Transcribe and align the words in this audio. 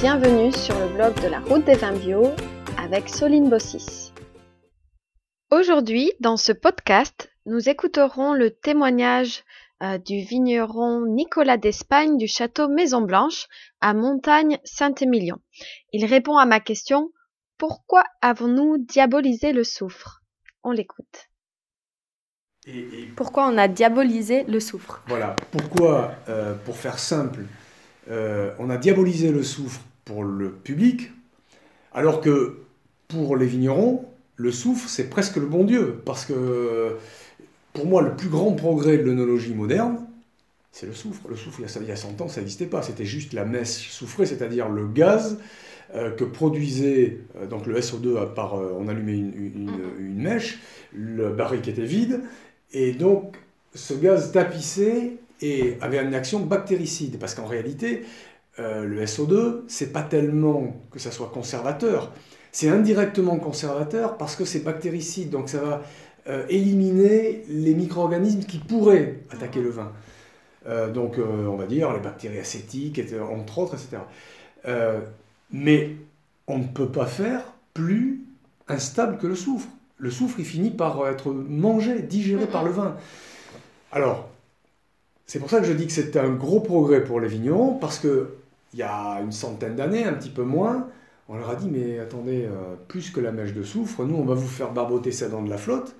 bienvenue 0.00 0.52
sur 0.52 0.78
le 0.78 0.88
blog 0.88 1.14
de 1.22 1.28
la 1.28 1.40
route 1.40 1.64
des 1.64 1.74
vins 1.74 1.96
bio 1.96 2.30
avec 2.76 3.08
Soline 3.08 3.48
Bossis. 3.48 4.12
Aujourd'hui, 5.50 6.12
dans 6.20 6.36
ce 6.36 6.52
podcast, 6.52 7.32
nous 7.46 7.70
écouterons 7.70 8.34
le 8.34 8.50
témoignage 8.50 9.42
euh, 9.82 9.96
du 9.96 10.20
vigneron 10.20 11.06
Nicolas 11.06 11.56
d'Espagne 11.56 12.18
du 12.18 12.26
château 12.26 12.68
Maison 12.68 13.00
Blanche 13.00 13.46
à 13.80 13.94
Montagne 13.94 14.58
Saint-Émilion. 14.64 15.38
Il 15.92 16.04
répond 16.04 16.36
à 16.36 16.44
ma 16.44 16.60
question 16.60 17.10
Pourquoi 17.56 18.04
avons-nous 18.20 18.76
diabolisé 18.76 19.52
le 19.52 19.64
soufre? 19.64 20.22
On 20.62 20.72
l'écoute. 20.72 21.30
Pourquoi 23.16 23.48
on 23.48 23.56
a 23.56 23.66
diabolisé 23.66 24.44
le 24.44 24.60
soufre? 24.60 25.02
Voilà, 25.06 25.36
pourquoi, 25.52 26.12
euh, 26.28 26.54
pour 26.64 26.76
faire 26.76 26.98
simple, 26.98 27.44
euh, 28.08 28.52
on 28.58 28.70
a 28.70 28.76
diabolisé 28.76 29.32
le 29.32 29.42
soufre 29.42 29.80
pour 30.06 30.24
le 30.24 30.52
public, 30.52 31.10
alors 31.92 32.22
que 32.22 32.60
pour 33.08 33.36
les 33.36 33.46
vignerons, 33.46 34.06
le 34.36 34.52
soufre, 34.52 34.88
c'est 34.88 35.10
presque 35.10 35.36
le 35.36 35.46
bon 35.46 35.64
Dieu. 35.64 36.00
Parce 36.04 36.24
que 36.24 36.96
pour 37.74 37.86
moi, 37.86 38.00
le 38.00 38.16
plus 38.16 38.28
grand 38.28 38.52
progrès 38.52 38.96
de 38.96 39.02
l'œnologie 39.02 39.54
moderne, 39.54 40.06
c'est 40.72 40.86
le 40.86 40.94
soufre. 40.94 41.28
Le 41.28 41.36
soufre, 41.36 41.60
il 41.60 41.88
y 41.88 41.92
a 41.92 41.96
100 41.96 42.20
ans, 42.20 42.28
ça 42.28 42.40
n'existait 42.40 42.66
pas. 42.66 42.82
C'était 42.82 43.04
juste 43.04 43.32
la 43.32 43.44
messe 43.44 43.78
soufrée, 43.78 44.26
c'est-à-dire 44.26 44.68
le 44.68 44.86
gaz 44.86 45.38
euh, 45.94 46.10
que 46.10 46.24
produisait 46.24 47.18
euh, 47.36 47.46
donc 47.46 47.66
le 47.66 47.78
SO2 47.80 48.34
par 48.34 48.54
on 48.54 48.88
allumait 48.88 49.16
une, 49.16 49.70
une, 49.98 50.22
mèche, 50.22 50.58
le 50.92 51.30
barrique 51.30 51.68
était 51.68 51.84
vide, 51.84 52.20
et 52.72 52.92
donc 52.92 53.36
ce 53.74 53.94
gaz 53.94 54.32
tapissait 54.32 55.12
et 55.40 55.76
avait 55.80 55.98
une 55.98 56.14
action 56.14 56.40
bactéricide. 56.40 57.18
Parce 57.18 57.34
qu'en 57.34 57.46
réalité, 57.46 58.04
euh, 58.58 58.84
le 58.84 59.04
SO2, 59.04 59.64
c'est 59.68 59.92
pas 59.92 60.02
tellement 60.02 60.74
que 60.90 60.98
ça 60.98 61.10
soit 61.10 61.28
conservateur, 61.28 62.12
c'est 62.52 62.68
indirectement 62.70 63.36
conservateur 63.36 64.16
parce 64.16 64.34
que 64.34 64.46
c'est 64.46 64.60
bactéricide. 64.60 65.28
Donc 65.28 65.50
ça 65.50 65.58
va 65.58 65.82
euh, 66.28 66.46
éliminer 66.48 67.44
les 67.48 67.74
micro-organismes 67.74 68.44
qui 68.44 68.58
pourraient 68.58 69.20
attaquer 69.30 69.60
le 69.60 69.68
vin. 69.68 69.92
Euh, 70.66 70.90
donc 70.90 71.18
on 71.18 71.56
va 71.56 71.66
dire 71.66 71.92
les 71.92 72.00
bactéries 72.00 72.38
acétiques, 72.38 73.00
entre 73.30 73.58
autres, 73.58 73.74
etc. 73.74 74.02
mais 75.52 75.90
on 76.46 76.58
ne 76.58 76.64
peut 76.64 76.88
pas 76.88 77.06
faire 77.06 77.42
plus 77.74 78.24
instable 78.68 79.18
que 79.18 79.26
le 79.26 79.36
soufre. 79.36 79.68
Le 79.98 80.10
soufre, 80.10 80.36
il 80.38 80.46
finit 80.46 80.70
par 80.70 81.06
être 81.08 81.30
mangé, 81.30 82.00
digéré 82.00 82.46
par 82.46 82.64
le 82.64 82.70
vin. 82.70 82.96
Alors, 83.92 84.28
c'est 85.26 85.40
pour 85.40 85.50
ça 85.50 85.60
que 85.60 85.66
je 85.66 85.72
dis 85.72 85.86
que 85.86 85.92
c'est 85.92 86.16
un 86.16 86.30
gros 86.30 86.60
progrès 86.60 87.04
pour 87.04 87.20
les 87.20 87.28
vignerons, 87.28 87.74
parce 87.74 87.98
que 87.98 88.36
il 88.72 88.78
y 88.78 88.82
a 88.82 89.20
une 89.22 89.32
centaine 89.32 89.76
d'années, 89.76 90.04
un 90.04 90.12
petit 90.12 90.30
peu 90.30 90.42
moins, 90.42 90.88
on 91.28 91.36
leur 91.36 91.50
a 91.50 91.56
dit 91.56 91.68
mais 91.70 91.98
attendez, 91.98 92.44
euh, 92.44 92.76
plus 92.88 93.10
que 93.10 93.20
la 93.20 93.32
mèche 93.32 93.52
de 93.52 93.62
soufre, 93.62 94.04
nous 94.04 94.16
on 94.16 94.24
va 94.24 94.34
vous 94.34 94.46
faire 94.46 94.72
barboter 94.72 95.12
ça 95.12 95.28
dans 95.28 95.42
de 95.42 95.50
la 95.50 95.58
flotte, 95.58 95.96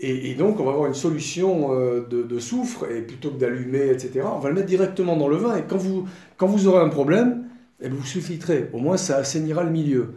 et, 0.00 0.34
donc 0.34 0.58
on 0.58 0.64
va 0.64 0.72
avoir 0.72 0.86
une 0.86 0.94
solution 0.94 1.72
euh, 1.72 2.04
de, 2.08 2.38
soufre, 2.40 2.90
et 2.90 3.02
plutôt 3.02 3.30
que 3.30 3.38
d'allumer, 3.38 3.90
etc., 3.90 4.22
on 4.24 4.40
va 4.40 4.48
le 4.48 4.56
mettre 4.56 4.66
directement 4.66 5.16
dans 5.16 5.28
le 5.28 5.36
vin, 5.36 5.56
et 5.56 5.62
quand 5.62 5.76
vous, 5.76 6.08
quand 6.36 6.46
vous 6.46 6.66
aurez 6.66 6.82
un 6.82 6.88
problème, 6.88 7.44
eh 7.80 7.88
ben, 7.88 7.94
vous 7.94 8.04
sulfiterez, 8.04 8.70
au 8.72 8.78
moins 8.78 8.96
ça 8.96 9.18
assainira 9.18 9.62
le 9.62 9.70
milieu. 9.70 10.14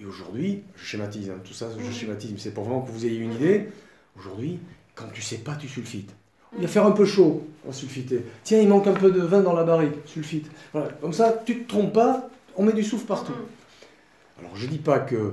Et 0.00 0.04
aujourd'hui, 0.04 0.62
je 0.76 0.84
schématise, 0.84 1.30
hein, 1.30 1.40
tout 1.42 1.54
ça 1.54 1.68
je 1.76 1.90
schématise, 1.90 2.34
c'est 2.38 2.54
pour 2.54 2.64
vraiment 2.64 2.82
que 2.82 2.92
vous 2.92 3.04
ayez 3.04 3.18
une 3.18 3.32
idée, 3.32 3.68
aujourd'hui, 4.16 4.60
quand 4.94 5.06
tu 5.12 5.22
sais 5.22 5.38
pas, 5.38 5.56
tu 5.56 5.68
sulfites. 5.68 6.14
Il 6.56 6.62
va 6.62 6.68
faire 6.68 6.86
un 6.86 6.92
peu 6.92 7.04
chaud, 7.04 7.46
on 7.66 7.72
sulfiter. 7.72 8.24
Tiens, 8.44 8.60
il 8.60 8.68
manque 8.68 8.86
un 8.86 8.94
peu 8.94 9.10
de 9.10 9.20
vin 9.20 9.40
dans 9.40 9.52
la 9.52 9.64
barrique, 9.64 9.94
sulfite. 10.06 10.50
Voilà. 10.72 10.88
Comme 11.00 11.12
ça, 11.12 11.42
tu 11.44 11.54
ne 11.54 11.60
te 11.60 11.68
trompes 11.68 11.92
pas, 11.92 12.28
on 12.56 12.64
met 12.64 12.72
du 12.72 12.82
soufre 12.82 13.06
partout. 13.06 13.32
Mm. 13.32 14.40
Alors, 14.40 14.56
je 14.56 14.66
ne 14.66 14.70
dis 14.70 14.78
pas 14.78 14.98
que. 14.98 15.32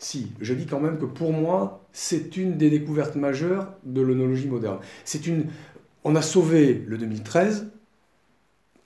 Si, 0.00 0.30
je 0.40 0.54
dis 0.54 0.66
quand 0.66 0.78
même 0.78 0.98
que 0.98 1.06
pour 1.06 1.32
moi, 1.32 1.84
c'est 1.92 2.36
une 2.36 2.56
des 2.56 2.70
découvertes 2.70 3.16
majeures 3.16 3.72
de 3.82 4.00
l'onologie 4.00 4.46
moderne. 4.46 4.78
C'est 5.04 5.26
une. 5.26 5.46
On 6.04 6.14
a 6.14 6.22
sauvé 6.22 6.84
le 6.86 6.98
2013 6.98 7.66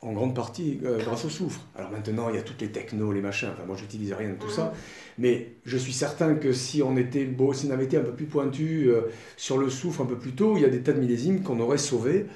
en 0.03 0.13
grande 0.13 0.35
partie 0.35 0.81
euh, 0.85 0.99
grâce 0.99 1.25
au 1.25 1.31
soufre. 1.31 1.61
Alors 1.77 1.91
maintenant, 1.91 2.29
il 2.29 2.35
y 2.35 2.39
a 2.39 2.43
toutes 2.43 2.61
les 2.61 2.71
technos, 2.71 3.13
les 3.13 3.21
machins. 3.21 3.49
Enfin, 3.53 3.65
moi, 3.65 3.77
j'utilise 3.77 4.13
rien 4.13 4.31
de 4.31 4.35
tout 4.35 4.51
ça. 4.51 4.75
Mais 5.17 5.53
je 5.65 5.77
suis 5.77 5.93
certain 5.93 6.35
que 6.35 6.53
si 6.53 6.83
on 6.83 6.97
était 6.97 7.25
beau, 7.25 7.53
si 7.53 7.67
on 7.67 7.71
avait 7.71 7.85
été 7.85 7.97
un 7.97 8.03
peu 8.03 8.13
plus 8.13 8.27
pointu 8.27 8.89
euh, 8.89 9.03
sur 9.37 9.59
le 9.59 9.71
soufre 9.71 10.01
un 10.03 10.07
peu 10.07 10.19
plus 10.19 10.33
tôt, 10.33 10.57
il 10.57 10.63
y 10.63 10.65
a 10.65 10.69
des 10.69 10.83
tas 10.83 10.93
de 10.93 10.99
millésimes 10.99 11.43
qu'on 11.43 11.61
aurait 11.61 11.79
sauvés, 11.79 12.27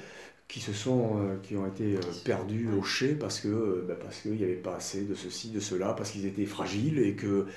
qui 0.47 0.61
se 0.61 0.71
sont, 0.71 1.17
euh, 1.17 1.35
qui 1.43 1.57
ont 1.57 1.67
été 1.67 1.95
perdus 2.23 2.69
au 2.69 2.83
parce 3.19 3.41
que 3.41 3.83
bah, 3.85 3.95
parce 4.01 4.21
qu'il 4.21 4.31
n'y 4.31 4.43
avait 4.43 4.53
pas 4.53 4.77
assez 4.77 5.01
de 5.01 5.13
ceci, 5.13 5.49
de 5.49 5.59
cela, 5.59 5.93
parce 5.93 6.11
qu'ils 6.11 6.25
étaient 6.25 6.45
fragiles 6.45 6.99
et 6.99 7.15
que 7.15 7.47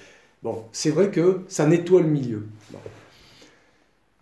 bon, 0.42 0.65
c'est 0.72 0.91
vrai 0.91 1.10
que 1.12 1.42
ça 1.47 1.66
nettoie 1.66 2.00
le 2.00 2.09
milieu. 2.09 2.48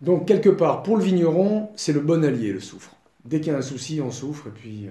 Donc 0.01 0.27
quelque 0.27 0.49
part, 0.49 0.83
pour 0.83 0.97
le 0.97 1.03
vigneron, 1.03 1.69
c'est 1.75 1.93
le 1.93 1.99
bon 1.99 2.23
allié 2.23 2.53
le 2.53 2.59
soufre. 2.59 2.95
Dès 3.25 3.41
qu'il 3.41 3.51
y 3.51 3.55
a 3.55 3.57
un 3.57 3.63
souci, 3.63 4.01
on 4.01 4.11
souffre 4.11 4.47
et 4.47 4.51
puis 4.51 4.87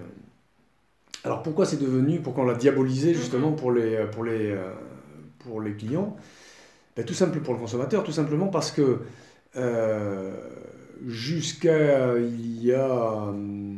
alors 1.25 1.43
pourquoi 1.43 1.67
c'est 1.67 1.81
devenu, 1.81 2.21
pourquoi 2.21 2.45
on 2.45 2.47
l'a 2.47 2.55
diabolisé 2.55 3.13
justement 3.13 3.53
pour 3.53 3.73
les, 3.73 4.07
pour 4.13 4.25
les, 4.25 4.53
euh, 4.53 4.73
pour 5.41 5.61
les 5.61 5.75
clients? 5.75 6.17
Ben, 6.97 7.05
Tout 7.05 7.15
simple 7.15 7.41
pour 7.41 7.55
le 7.55 7.61
consommateur, 7.61 8.05
tout 8.05 8.13
simplement 8.13 8.49
parce 8.49 8.71
que 8.71 9.01
euh, 9.57 10.33
jusqu'à 11.07 12.17
il 12.19 12.65
y 12.65 12.73
a, 12.73 13.29
euh, 13.29 13.77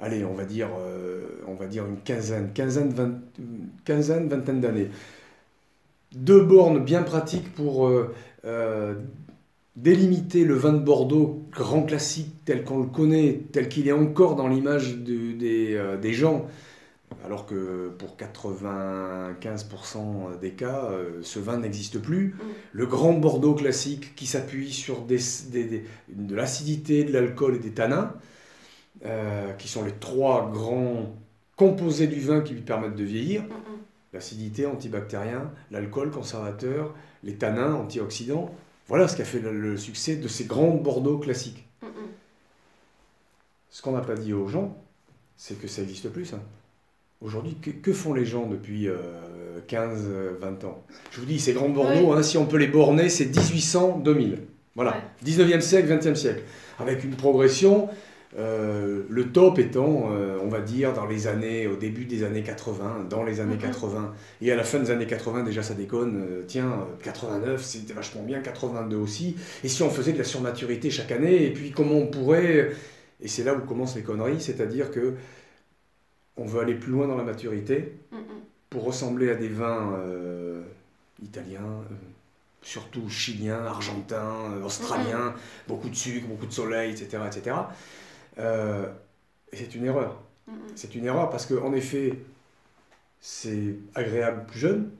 allez, 0.00 0.24
on 0.24 0.34
va 0.34 0.44
dire, 0.44 0.68
on 1.46 1.54
va 1.54 1.66
dire 1.66 1.86
une 1.86 1.98
quinzaine, 1.98 2.52
quinzaine, 2.52 2.90
vingt, 2.90 3.18
quinzaine 3.84 4.28
vingtaine 4.28 4.60
d'années, 4.60 4.90
deux 6.14 6.44
bornes 6.44 6.84
bien 6.84 7.02
pratiques 7.02 7.52
pour 7.54 7.90
délimiter 9.76 10.44
le 10.44 10.54
vin 10.54 10.72
de 10.72 10.78
Bordeaux 10.78 11.42
grand 11.50 11.82
classique 11.82 12.32
tel 12.44 12.62
qu'on 12.62 12.78
le 12.80 12.86
connaît, 12.86 13.42
tel 13.52 13.68
qu'il 13.68 13.88
est 13.88 13.92
encore 13.92 14.36
dans 14.36 14.46
l'image 14.48 14.96
des, 14.98 15.78
des 16.00 16.12
gens, 16.12 16.46
alors 17.24 17.46
que 17.46 17.88
pour 17.98 18.16
95% 18.16 20.38
des 20.38 20.52
cas, 20.52 20.84
euh, 20.90 21.20
ce 21.22 21.38
vin 21.38 21.56
n'existe 21.58 21.98
plus. 21.98 22.26
Mm. 22.26 22.38
Le 22.72 22.86
grand 22.86 23.14
Bordeaux 23.14 23.54
classique 23.54 24.14
qui 24.14 24.26
s'appuie 24.26 24.70
sur 24.72 25.06
de 25.06 25.16
l'acidité, 26.30 27.04
de 27.04 27.12
l'alcool 27.12 27.56
et 27.56 27.58
des 27.58 27.72
tanins, 27.72 28.12
euh, 29.06 29.52
qui 29.54 29.68
sont 29.68 29.82
les 29.84 29.92
trois 29.92 30.50
grands 30.50 31.14
composés 31.56 32.08
du 32.08 32.20
vin 32.20 32.42
qui 32.42 32.52
lui 32.52 32.60
permettent 32.60 32.96
de 32.96 33.04
vieillir. 33.04 33.42
Mm, 33.42 33.46
mm. 33.46 33.78
L'acidité, 34.12 34.66
antibactérien, 34.66 35.50
l'alcool, 35.70 36.10
conservateur, 36.10 36.94
les 37.22 37.36
tanins, 37.36 37.72
antioxydants. 37.74 38.54
Voilà 38.86 39.08
ce 39.08 39.16
qui 39.16 39.22
a 39.22 39.24
fait 39.24 39.40
le, 39.40 39.78
succès 39.78 40.16
de 40.16 40.28
ces 40.28 40.44
grands 40.44 40.74
Bordeaux 40.74 41.18
classiques. 41.18 41.66
Ce 43.70 43.80
qu'on 43.82 43.92
n'a 43.92 44.02
pas 44.02 44.14
dit 44.14 44.32
aux 44.32 44.46
gens, 44.46 44.80
c'est 45.36 45.60
que 45.60 45.66
ça 45.66 45.80
n'existe 45.80 46.08
plus, 46.10 46.26
ça. 46.26 46.38
Aujourd'hui, 47.20 47.56
que, 47.82 47.92
font 47.92 48.12
les 48.12 48.24
gens 48.24 48.46
depuis 48.46 48.88
15-20 49.68 49.70
euh, 49.70 50.34
ans? 50.64 50.84
Je 51.10 51.20
vous 51.20 51.26
dis, 51.26 51.40
ces 51.40 51.52
grands 51.52 51.68
Bordeaux, 51.68 52.12
hein, 52.12 52.22
si 52.22 52.36
on 52.36 52.46
peut 52.46 52.58
les 52.58 52.66
borner, 52.66 53.08
c'est 53.08 53.26
1800-2000. 53.26 54.36
Voilà, 54.74 54.96
19e 55.24 55.60
siècle, 55.60 55.88
20e 55.88 56.16
siècle. 56.16 56.42
Avec 56.78 57.04
une 57.04 57.14
progression, 57.14 57.88
euh, 58.36 59.04
le 59.08 59.28
top 59.30 59.60
étant, 59.60 60.08
euh, 60.10 60.38
on 60.42 60.48
va 60.48 60.60
dire, 60.60 60.92
dans 60.92 61.06
les 61.06 61.28
années, 61.28 61.68
au 61.68 61.76
début 61.76 62.04
des 62.04 62.24
années 62.24 62.42
80, 62.42 63.06
dans 63.08 63.22
les 63.22 63.40
années 63.40 63.56
80, 63.56 64.00
mhm. 64.00 64.08
et 64.42 64.50
à 64.50 64.56
la 64.56 64.64
fin 64.64 64.80
des 64.80 64.90
années 64.90 65.06
80, 65.06 65.44
déjà 65.44 65.62
ça 65.62 65.74
déconne, 65.74 66.42
tiens, 66.48 66.86
89, 67.04 67.62
c'était 67.62 67.94
vachement 67.94 68.22
bien, 68.22 68.40
82 68.40 68.96
aussi, 68.96 69.36
et 69.62 69.68
si 69.68 69.82
on 69.84 69.90
faisait 69.90 70.12
de 70.12 70.18
la 70.18 70.24
surmaturité 70.24 70.90
chaque 70.90 71.12
année, 71.12 71.44
et 71.44 71.52
puis 71.52 71.70
comment 71.70 71.94
on 71.94 72.08
pourrait, 72.08 72.72
et 73.22 73.28
c'est 73.28 73.44
là 73.44 73.54
où 73.54 73.60
commencent 73.60 73.94
les 73.94 74.02
conneries, 74.02 74.40
c'est-à-dire 74.40 74.90
que 74.90 75.14
on 76.36 76.44
veut 76.44 76.60
aller 76.60 76.74
plus 76.74 76.92
loin 76.92 77.06
dans 77.06 77.16
la 77.16 77.24
maturité 77.24 77.92
pour 78.70 78.84
ressembler 78.84 79.30
à 79.30 79.36
des 79.36 79.48
vins 79.48 79.92
euh, 79.98 80.62
italiens, 81.22 81.60
euh, 81.62 81.94
surtout 82.60 83.08
chiliens, 83.08 83.64
argentins, 83.64 84.50
euh, 84.50 84.64
australiens, 84.64 85.34
beaucoup 85.68 85.88
de 85.88 85.94
sucre, 85.94 86.26
beaucoup 86.26 86.46
de 86.46 86.52
soleil, 86.52 86.90
etc. 86.90 87.22
etc. 87.26 87.56
et 88.38 89.56
c'est 89.56 89.74
une 89.76 89.84
erreur. 89.84 90.20
C'est 90.74 90.94
une 90.94 91.06
erreur 91.06 91.30
parce 91.30 91.46
qu'en 91.46 91.72
effet, 91.72 92.18
c'est 93.20 93.76
agréable 93.94 94.44
plus 94.46 94.58
jeune, 94.58 94.90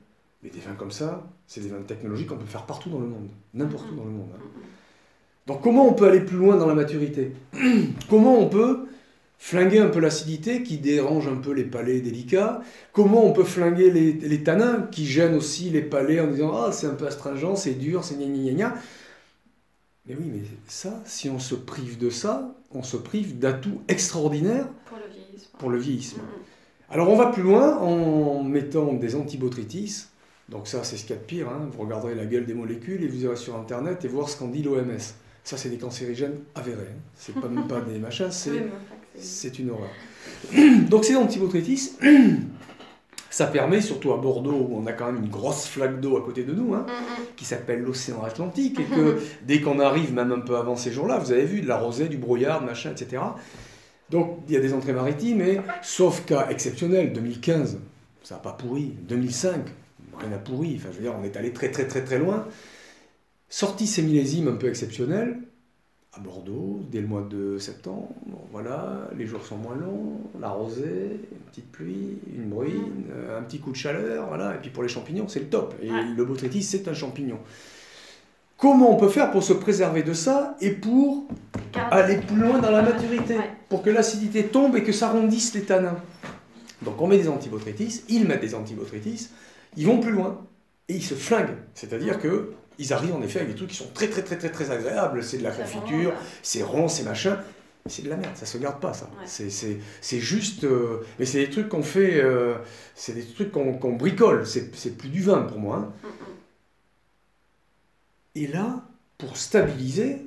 mais 0.41 0.49
des 0.49 0.59
vins 0.59 0.73
comme 0.73 0.91
ça, 0.91 1.27
c'est 1.45 1.61
des 1.61 1.69
vins 1.69 1.81
technologiques 1.81 2.27
qu'on 2.27 2.37
peut 2.37 2.45
faire 2.45 2.65
partout 2.65 2.89
dans 2.89 2.99
le 2.99 3.07
monde, 3.07 3.27
n'importe 3.53 3.85
où 3.91 3.95
dans 3.95 4.05
le 4.05 4.11
monde. 4.11 4.29
Hein. 4.35 4.43
Donc 5.47 5.61
comment 5.61 5.87
on 5.87 5.93
peut 5.93 6.07
aller 6.07 6.21
plus 6.21 6.37
loin 6.37 6.55
dans 6.55 6.65
la 6.65 6.73
maturité? 6.73 7.33
Comment 8.09 8.39
on 8.39 8.49
peut 8.49 8.87
flinguer 9.37 9.79
un 9.79 9.87
peu 9.89 9.99
l'acidité 9.99 10.63
qui 10.63 10.77
dérange 10.77 11.27
un 11.27 11.35
peu 11.35 11.51
les 11.51 11.63
palais 11.65 12.01
délicats 12.01 12.61
Comment 12.93 13.25
on 13.25 13.31
peut 13.33 13.43
flinguer 13.43 13.91
les, 13.91 14.13
les 14.13 14.43
tanins 14.43 14.87
qui 14.91 15.05
gênent 15.05 15.35
aussi 15.35 15.69
les 15.69 15.81
palais 15.81 16.19
en 16.19 16.27
disant 16.27 16.53
Ah, 16.55 16.71
c'est 16.71 16.87
un 16.87 16.95
peu 16.95 17.05
astringent, 17.07 17.55
c'est 17.55 17.73
dur, 17.73 18.03
c'est 18.03 18.15
gna 18.15 18.25
gna 18.25 18.51
gna 18.53 18.75
Mais 20.07 20.15
oui, 20.19 20.25
mais 20.33 20.41
ça, 20.67 21.01
si 21.05 21.29
on 21.29 21.39
se 21.39 21.55
prive 21.55 21.97
de 21.97 22.09
ça, 22.09 22.55
on 22.71 22.83
se 22.83 22.97
prive 22.97 23.39
d'atouts 23.39 23.81
extraordinaires 23.87 24.67
pour 24.85 24.97
le 24.97 25.07
vieillissement. 25.07 25.59
Pour 25.59 25.69
le 25.71 25.77
vieillissement. 25.79 26.23
Alors 26.89 27.09
on 27.09 27.15
va 27.15 27.27
plus 27.31 27.41
loin 27.43 27.77
en 27.77 28.43
mettant 28.43 28.93
des 28.93 29.15
antibotrytis. 29.15 30.05
Donc 30.49 30.67
ça, 30.67 30.83
c'est 30.83 30.95
ce 30.97 31.01
qu'il 31.05 31.15
y 31.15 31.17
a 31.17 31.21
de 31.21 31.25
pire. 31.25 31.49
hein. 31.49 31.67
Vous 31.71 31.81
regarderez 31.81 32.13
la 32.13 32.25
gueule 32.27 32.45
des 32.45 32.53
molécules 32.53 33.03
et 33.03 33.07
vous 33.07 33.23
irez 33.23 33.35
sur 33.35 33.55
Internet 33.57 34.05
et 34.05 34.07
voir 34.07 34.29
ce 34.29 34.37
qu'en 34.37 34.47
dit 34.47 34.61
l'OMS. 34.61 34.99
Ça, 35.43 35.57
c'est 35.57 35.69
des 35.69 35.77
cancérigènes 35.79 36.37
avérés. 36.53 36.83
hein. 36.91 36.99
C'est 37.15 37.33
pas 37.39 37.47
même 37.47 37.67
pas 37.67 37.81
des 37.81 37.97
machins, 37.97 38.29
c'est 38.31 38.51
Oui, 38.51 38.59
c'est- 39.17 39.49
c'est 39.49 39.59
une 39.59 39.69
horreur. 39.71 39.89
Donc 40.89 41.05
ces 41.05 41.15
antibotrytis, 41.15 41.91
ça 43.29 43.47
permet, 43.47 43.81
surtout 43.81 44.13
à 44.13 44.17
Bordeaux, 44.17 44.67
où 44.69 44.77
on 44.77 44.85
a 44.87 44.93
quand 44.93 45.11
même 45.11 45.23
une 45.23 45.29
grosse 45.29 45.65
flaque 45.67 45.99
d'eau 45.99 46.17
à 46.17 46.21
côté 46.23 46.43
de 46.43 46.53
nous, 46.53 46.73
hein, 46.73 46.85
Mm, 46.87 46.91
mm. 46.91 47.25
qui 47.35 47.45
s'appelle 47.45 47.81
l'océan 47.81 48.23
Atlantique, 48.23 48.79
et 48.79 48.83
que 48.83 49.19
dès 49.45 49.59
qu'on 49.61 49.79
arrive, 49.79 50.13
même 50.13 50.31
un 50.31 50.39
peu 50.39 50.55
avant 50.55 50.75
ces 50.75 50.91
jours-là, 50.91 51.17
vous 51.19 51.31
avez 51.31 51.45
vu 51.45 51.61
de 51.61 51.67
la 51.67 51.77
rosée, 51.77 52.07
du 52.07 52.17
brouillard, 52.17 52.63
machin, 52.63 52.91
etc. 52.91 53.21
Donc 54.09 54.39
il 54.47 54.53
y 54.53 54.57
a 54.57 54.61
des 54.61 54.73
entrées 54.73 54.93
maritimes, 54.93 55.41
et 55.41 55.59
sauf 55.81 56.23
cas 56.25 56.47
exceptionnel, 56.49 57.11
2015, 57.11 57.79
ça 58.23 58.35
n'a 58.35 58.39
pas 58.41 58.53
pourri, 58.53 58.93
2005, 59.07 59.55
rien 60.19 60.29
n'a 60.29 60.37
pourri, 60.37 60.75
enfin 60.79 60.89
je 60.91 60.97
veux 60.97 61.03
dire, 61.03 61.15
on 61.19 61.23
est 61.25 61.35
allé 61.35 61.51
très 61.51 61.71
très 61.71 61.87
très 61.87 62.03
très 62.03 62.19
loin. 62.19 62.47
Sorti 63.49 63.85
ces 63.87 64.01
millésimes 64.01 64.47
un 64.47 64.55
peu 64.55 64.67
exceptionnels, 64.69 65.37
à 66.15 66.19
Bordeaux, 66.21 66.79
dès 66.91 67.01
le 67.01 67.07
mois 67.07 67.27
de 67.29 67.57
septembre, 67.57 68.09
voilà, 68.51 69.09
les 69.17 69.25
jours 69.25 69.45
sont 69.45 69.57
moins 69.57 69.75
longs, 69.75 70.21
la 70.39 70.49
rosée, 70.49 71.19
une 71.31 71.37
petite 71.51 71.69
pluie, 71.71 72.19
une 72.33 72.49
bruine, 72.49 73.03
euh, 73.11 73.37
un 73.39 73.41
petit 73.43 73.59
coup 73.59 73.71
de 73.71 73.75
chaleur, 73.75 74.27
voilà, 74.27 74.55
et 74.55 74.59
puis 74.59 74.69
pour 74.69 74.83
les 74.83 74.89
champignons, 74.89 75.27
c'est 75.27 75.41
le 75.41 75.47
top. 75.47 75.75
Et 75.81 75.91
Ouais. 75.91 76.03
le 76.15 76.25
botrytis, 76.25 76.63
c'est 76.63 76.87
un 76.87 76.93
champignon. 76.93 77.37
Comment 78.57 78.91
on 78.91 78.97
peut 78.97 79.09
faire 79.09 79.31
pour 79.31 79.43
se 79.43 79.51
préserver 79.51 80.03
de 80.03 80.13
ça 80.13 80.55
et 80.61 80.71
pour 80.71 81.27
aller 81.91 82.17
plus 82.17 82.37
loin 82.37 82.59
dans 82.59 82.71
la 82.71 82.81
maturité, 82.81 83.35
Ouais. 83.35 83.49
pour 83.67 83.83
que 83.83 83.89
l'acidité 83.89 84.43
tombe 84.45 84.77
et 84.77 84.83
que 84.83 84.93
ça 84.93 85.09
rondisse 85.09 85.53
les 85.53 85.63
tanins? 85.63 85.97
Donc 86.81 87.01
on 87.01 87.07
met 87.07 87.17
des 87.17 87.27
antibotrytis, 87.27 88.03
ils 88.07 88.25
mettent 88.25 88.41
des 88.41 88.55
antibotrytis, 88.55 89.29
ils 89.75 89.85
vont 89.85 89.99
plus 89.99 90.11
loin 90.11 90.45
et 90.87 90.95
ils 90.95 91.03
se 91.03 91.15
flinguent. 91.15 91.57
C'est-à-dire 91.73 92.19
que 92.19 92.53
ils 92.79 92.93
arrivent 92.93 93.15
en 93.15 93.21
effet 93.21 93.39
avec 93.39 93.51
des 93.51 93.55
trucs 93.55 93.69
qui 93.69 93.75
sont 93.75 93.89
très 93.93 94.07
très 94.09 94.21
très 94.23 94.37
très 94.37 94.49
très 94.49 94.71
agréables. 94.71 95.23
C'est 95.23 95.37
de 95.37 95.43
la 95.43 95.51
confiture, 95.51 96.13
c'est 96.43 96.63
rond, 96.63 96.87
c'est 96.87 97.03
machin. 97.03 97.37
C'est 97.87 98.01
de 98.01 98.09
la 98.09 98.17
merde, 98.17 98.35
ça 98.35 98.47
se 98.47 98.57
garde 98.57 98.79
pas 98.79 98.93
ça. 98.93 99.05
Ouais. 99.19 99.27
C'est- 99.27 100.19
juste. 100.19 100.63
euh, 100.63 101.01
mais 101.19 101.25
c'est 101.25 101.37
des 101.45 101.51
trucs 101.51 101.69
qu'on 101.69 101.83
fait. 101.83 102.19
euh, 102.19 102.55
c'est 102.95 103.13
des 103.13 103.23
trucs 103.23 103.51
qu'on 103.51 103.73
qu'on 103.77 103.93
bricole. 103.93 104.45
C'est 104.47 104.97
plus 104.97 105.09
du 105.09 105.21
vin 105.21 105.43
pour 105.43 105.59
moi. 105.59 105.77
hein. 105.77 105.93
Mm, 106.03 106.07
mm. 106.07 106.11
Et 108.35 108.47
là, 108.47 108.83
pour 109.17 109.37
stabiliser, 109.37 110.25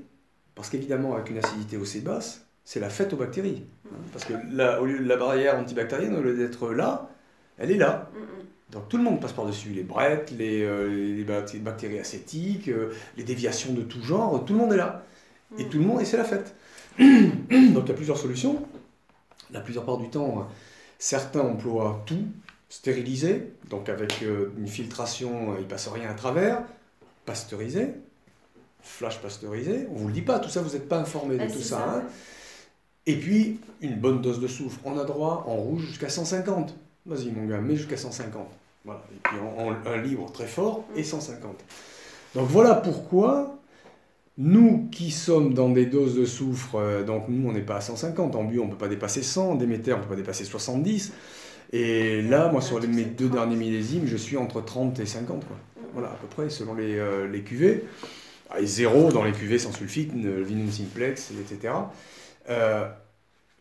parce 0.54 0.70
qu'évidemment, 0.70 1.14
avec 1.16 1.30
une 1.30 1.38
acidité 1.38 1.76
aussi 1.76 2.00
basse, 2.00 2.46
c'est 2.64 2.80
la 2.80 2.90
fête 2.90 3.12
aux 3.12 3.16
bactéries. 3.16 3.64
hein. 3.86 3.96
Parce 4.12 4.24
que 4.24 4.34
là, 4.50 4.80
au 4.80 4.86
lieu 4.86 4.98
de 5.00 5.08
la 5.08 5.16
barrière 5.16 5.58
antibactérienne, 5.58 6.14
au 6.16 6.22
lieu 6.22 6.36
d'être 6.36 6.70
là, 6.72 7.10
elle 7.58 7.70
est 7.72 7.76
là. 7.76 8.08
Donc 8.70 8.88
tout 8.88 8.96
le 8.98 9.02
monde 9.02 9.20
passe 9.20 9.32
par-dessus. 9.32 9.70
Les 9.70 9.82
brettes, 9.82 10.30
les, 10.36 10.62
euh, 10.62 10.88
les 11.16 11.24
bac- 11.24 11.56
bactéries 11.62 11.98
acétiques, 11.98 12.68
euh, 12.68 12.92
les 13.16 13.24
déviations 13.24 13.72
de 13.72 13.82
tout 13.82 14.02
genre, 14.02 14.44
tout 14.44 14.52
le 14.52 14.58
monde 14.58 14.72
est 14.72 14.76
là. 14.76 15.04
Et 15.58 15.64
Mm. 15.64 15.68
tout 15.70 15.78
le 15.78 15.84
monde, 15.84 16.00
et 16.02 16.04
c'est 16.04 16.18
la 16.18 16.24
fête. 16.24 16.54
Donc 16.98 17.48
il 17.50 17.88
y 17.88 17.90
a 17.90 17.94
plusieurs 17.94 18.18
solutions. 18.18 18.62
La 19.50 19.60
plupart 19.60 19.84
part 19.84 19.96
du 19.98 20.10
temps, 20.10 20.46
certains 20.98 21.40
emploient 21.40 22.02
tout, 22.04 22.24
stérilisé, 22.68 23.50
donc 23.70 23.88
avec 23.88 24.22
euh, 24.22 24.52
une 24.58 24.68
filtration, 24.68 25.52
euh, 25.52 25.56
il 25.60 25.66
passe 25.66 25.88
rien 25.88 26.10
à 26.10 26.14
travers, 26.14 26.62
pasteurisé, 27.24 27.94
flash 28.82 29.18
pasteurisé, 29.22 29.86
on 29.90 29.94
vous 29.94 30.08
le 30.08 30.12
dit 30.12 30.20
pas, 30.20 30.38
tout 30.38 30.50
ça, 30.50 30.60
vous 30.60 30.72
n'êtes 30.74 30.86
pas 30.86 30.98
informé 30.98 31.36
de 31.36 31.44
Bah, 31.44 31.46
tout 31.50 31.60
ça. 31.60 31.64
ça, 31.78 31.94
hein. 31.96 32.02
Et 33.06 33.16
puis, 33.16 33.58
une 33.80 33.96
bonne 33.96 34.20
dose 34.20 34.38
de 34.38 34.46
soufre. 34.48 34.78
On 34.84 34.98
a 34.98 35.04
droit 35.04 35.44
en 35.46 35.54
rouge 35.56 35.86
jusqu'à 35.86 36.10
150. 36.10 36.74
Vas-y, 37.08 37.30
mon 37.30 37.46
gars, 37.46 37.58
mets 37.60 37.74
jusqu'à 37.76 37.96
150. 37.96 38.46
Voilà. 38.84 39.02
Et 39.12 39.18
puis, 39.22 39.36
un 39.86 39.96
libre 40.02 40.30
très 40.32 40.46
fort 40.46 40.84
et 40.94 41.02
150. 41.02 41.56
Donc, 42.34 42.48
voilà 42.48 42.74
pourquoi 42.74 43.58
nous 44.36 44.88
qui 44.92 45.10
sommes 45.10 45.52
dans 45.54 45.68
des 45.70 45.86
doses 45.86 46.14
de 46.14 46.24
soufre, 46.24 46.76
euh, 46.76 47.02
donc 47.02 47.24
nous, 47.28 47.48
on 47.48 47.52
n'est 47.52 47.60
pas 47.62 47.76
à 47.76 47.80
150. 47.80 48.36
En 48.36 48.44
bio, 48.44 48.62
on 48.62 48.66
ne 48.66 48.70
peut 48.70 48.76
pas 48.78 48.88
dépasser 48.88 49.22
100. 49.22 49.50
En 49.50 49.54
Déméter, 49.56 49.92
on 49.94 49.96
ne 49.98 50.02
peut 50.02 50.10
pas 50.10 50.16
dépasser 50.16 50.44
70. 50.44 51.12
Et 51.72 52.22
là, 52.22 52.48
moi, 52.52 52.60
sur 52.60 52.78
les- 52.78 52.86
mes 52.86 53.04
deux 53.04 53.28
derniers 53.28 53.56
millésimes, 53.56 54.06
je 54.06 54.16
suis 54.16 54.36
entre 54.36 54.60
30 54.60 55.00
et 55.00 55.06
50. 55.06 55.44
Quoi. 55.46 55.56
Voilà, 55.92 56.08
à 56.08 56.14
peu 56.14 56.26
près, 56.28 56.50
selon 56.50 56.74
les, 56.74 56.98
euh, 56.98 57.26
les 57.26 57.42
cuvées. 57.42 57.84
Ah, 58.50 58.62
zéro 58.62 59.10
dans 59.10 59.24
les 59.24 59.32
cuvées 59.32 59.58
sans 59.58 59.72
sulfite, 59.72 60.12
le 60.14 60.42
vinum 60.42 60.70
simplex, 60.70 61.32
etc. 61.32 61.74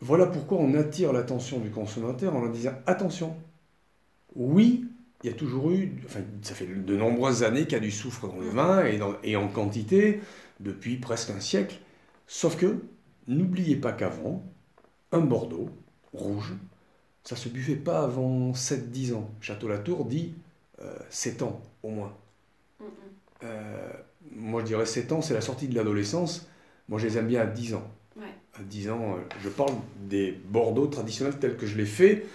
voilà 0.00 0.26
pourquoi 0.26 0.58
on 0.58 0.74
attire 0.74 1.12
l'attention 1.12 1.58
du 1.60 1.70
consommateur 1.70 2.34
en 2.36 2.40
leur 2.42 2.52
disant 2.52 2.72
attention, 2.86 3.36
oui, 4.36 4.86
il 5.22 5.30
y 5.30 5.32
a 5.32 5.36
toujours 5.36 5.70
eu, 5.70 5.92
enfin, 6.06 6.20
ça 6.42 6.54
fait 6.54 6.66
de 6.66 6.96
nombreuses 6.96 7.42
années 7.42 7.62
qu'il 7.64 7.72
y 7.72 7.76
a 7.76 7.80
du 7.80 7.90
soufre 7.90 8.28
dans 8.28 8.38
le 8.38 8.48
vin 8.50 8.84
et, 8.84 8.98
dans- 8.98 9.14
et 9.24 9.36
en 9.36 9.48
quantité 9.48 10.20
depuis 10.60 10.96
presque 10.96 11.30
un 11.30 11.40
siècle. 11.40 11.76
Sauf 12.26 12.56
que, 12.56 12.76
n'oubliez 13.26 13.76
pas 13.76 13.92
qu'avant, 13.92 14.44
un 15.12 15.20
Bordeaux 15.20 15.70
rouge, 16.14 16.54
ça 17.24 17.36
se 17.36 17.48
buvait 17.50 17.76
pas 17.76 18.02
avant 18.04 18.54
7-10 18.54 19.14
ans. 19.14 19.30
Château 19.40 19.68
Latour 19.68 20.06
dit 20.06 20.34
euh, 20.82 20.96
7 21.10 21.42
ans 21.42 21.62
au 21.82 21.90
moins. 21.90 22.14
Mm, 22.80 22.84
mm. 22.84 23.18
Euh, 23.44 23.92
moi, 24.32 24.60
je 24.62 24.66
dirais 24.66 24.86
7 24.86 25.12
ans, 25.12 25.22
c'est 25.22 25.34
la 25.34 25.40
sortie 25.40 25.68
de 25.68 25.74
l'adolescence. 25.74 26.48
Moi, 26.88 26.98
je 26.98 27.06
les 27.06 27.18
aime 27.18 27.28
bien 27.28 27.42
à 27.42 27.46
10 27.46 27.74
ans. 27.74 27.88
Ouais. 28.58 28.64
À 28.64 28.68
10 28.68 28.90
ans, 28.90 29.14
euh, 29.16 29.20
je 29.42 29.48
parle 29.48 29.72
des 30.08 30.32
Bordeaux 30.32 30.86
traditionnels 30.86 31.38
tels 31.38 31.56
que 31.56 31.66
je 31.66 31.76
les 31.76 31.86
fais 31.86 32.26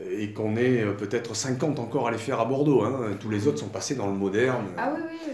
euh, 0.00 0.18
et 0.20 0.32
qu'on 0.32 0.56
est 0.56 0.82
euh, 0.82 0.92
peut-être 0.92 1.34
50 1.34 1.78
encore 1.78 2.08
à 2.08 2.10
les 2.10 2.18
faire 2.18 2.40
à 2.40 2.44
Bordeaux. 2.44 2.82
hein. 2.82 3.16
Tous 3.20 3.30
les 3.30 3.46
autres 3.46 3.58
sont 3.58 3.68
passés 3.68 3.94
dans 3.94 4.06
le 4.06 4.12
moderne. 4.14 4.66
Ah 4.76 4.92
oui, 4.94 5.02
oui, 5.26 5.32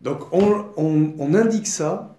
Donc, 0.00 0.32
on, 0.32 0.66
on- 0.76 1.14
on 1.18 1.34
indique 1.34 1.66
ça 1.66 2.16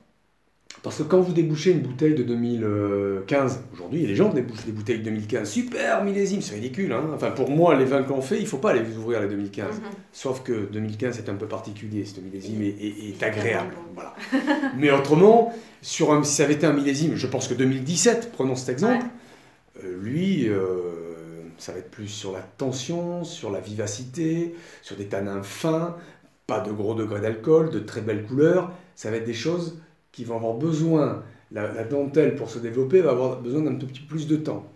parce 0.84 0.98
que 0.98 1.04
quand 1.04 1.22
vous 1.22 1.32
débouchez 1.34 1.72
une 1.72 1.80
bouteille 1.80 2.14
de 2.14 2.24
2015, 2.24 3.62
aujourd'hui, 3.74 4.06
les 4.06 4.16
gens 4.16 4.30
débouchent 4.30 4.66
des 4.66 4.72
bouteilles 4.74 5.00
de 5.00 5.04
2015. 5.06 5.50
Super 5.50 6.04
millésime, 6.04 6.42
c'est 6.42 6.56
ridicule. 6.56 6.92
hein. 6.92 7.10
Enfin, 7.16 7.32
pour 7.32 7.50
moi, 7.50 7.76
les 7.76 7.86
vins 7.86 8.04
qu'on 8.04 8.22
fait, 8.22 8.38
il 8.38 8.44
ne 8.44 8.48
faut 8.48 8.58
pas 8.58 8.74
les 8.74 8.82
ouvrir 8.98 9.22
les 9.22 9.28
2015. 9.30 9.78
Mhm. 9.78 9.84
Sauf 10.12 10.44
que 10.44 10.66
2015 10.72 11.18
est 11.20 11.30
un 11.30 11.36
peu 11.36 11.48
particulier, 11.48 12.04
ce 12.06 12.20
millésime 12.20 12.62
est, 12.62 12.68
est- 12.68 13.10
est 13.10 13.24
agréable. 13.24 13.74
Voilà. 13.96 14.14
Mais 14.78 14.92
autrement, 14.92 15.54
sur 15.82 16.14
un, 16.14 16.22
si 16.24 16.36
ça 16.36 16.44
avait 16.44 16.54
été 16.56 16.66
un 16.66 16.74
millésime, 16.74 17.16
je 17.16 17.28
pense 17.28 17.48
que 17.48 17.54
2017, 17.54 18.32
prenons 18.34 18.56
cet 18.56 18.70
exemple, 18.70 19.06
euh, 19.84 19.98
lui, 20.02 20.50
euh, 20.50 20.60
ça 21.58 21.72
va 21.72 21.80
être 21.80 21.92
plus 21.92 22.08
sur 22.10 22.34
la 22.34 22.42
tension, 22.42 23.24
sur 23.24 23.52
la 23.52 23.60
vivacité, 23.62 24.54
sur 24.82 24.96
des 24.98 25.06
tanins 25.06 25.44
fins, 25.44 25.96
pas 26.46 26.60
de 26.60 26.72
gros 26.72 26.94
degrés 26.94 27.22
d'alcool, 27.22 27.70
de 27.70 27.80
très 27.80 28.02
belles 28.02 28.26
couleurs. 28.26 28.72
Ça 28.96 29.10
va 29.10 29.18
être 29.18 29.26
des 29.26 29.34
choses 29.34 29.80
qui 30.14 30.24
vont 30.24 30.38
avoir 30.38 30.54
besoin, 30.54 31.24
la, 31.52 31.74
la 31.74 31.84
dentelle 31.84 32.36
pour 32.36 32.50
se 32.50 32.60
développer 32.60 33.02
va 33.02 33.12
avoir 33.12 33.42
besoin 33.42 33.64
d'un 33.64 33.76
tout 33.76 33.88
petit 33.88 34.00
peu 34.00 34.16
plus 34.16 34.28
de 34.28 34.38
temps. 34.38 34.72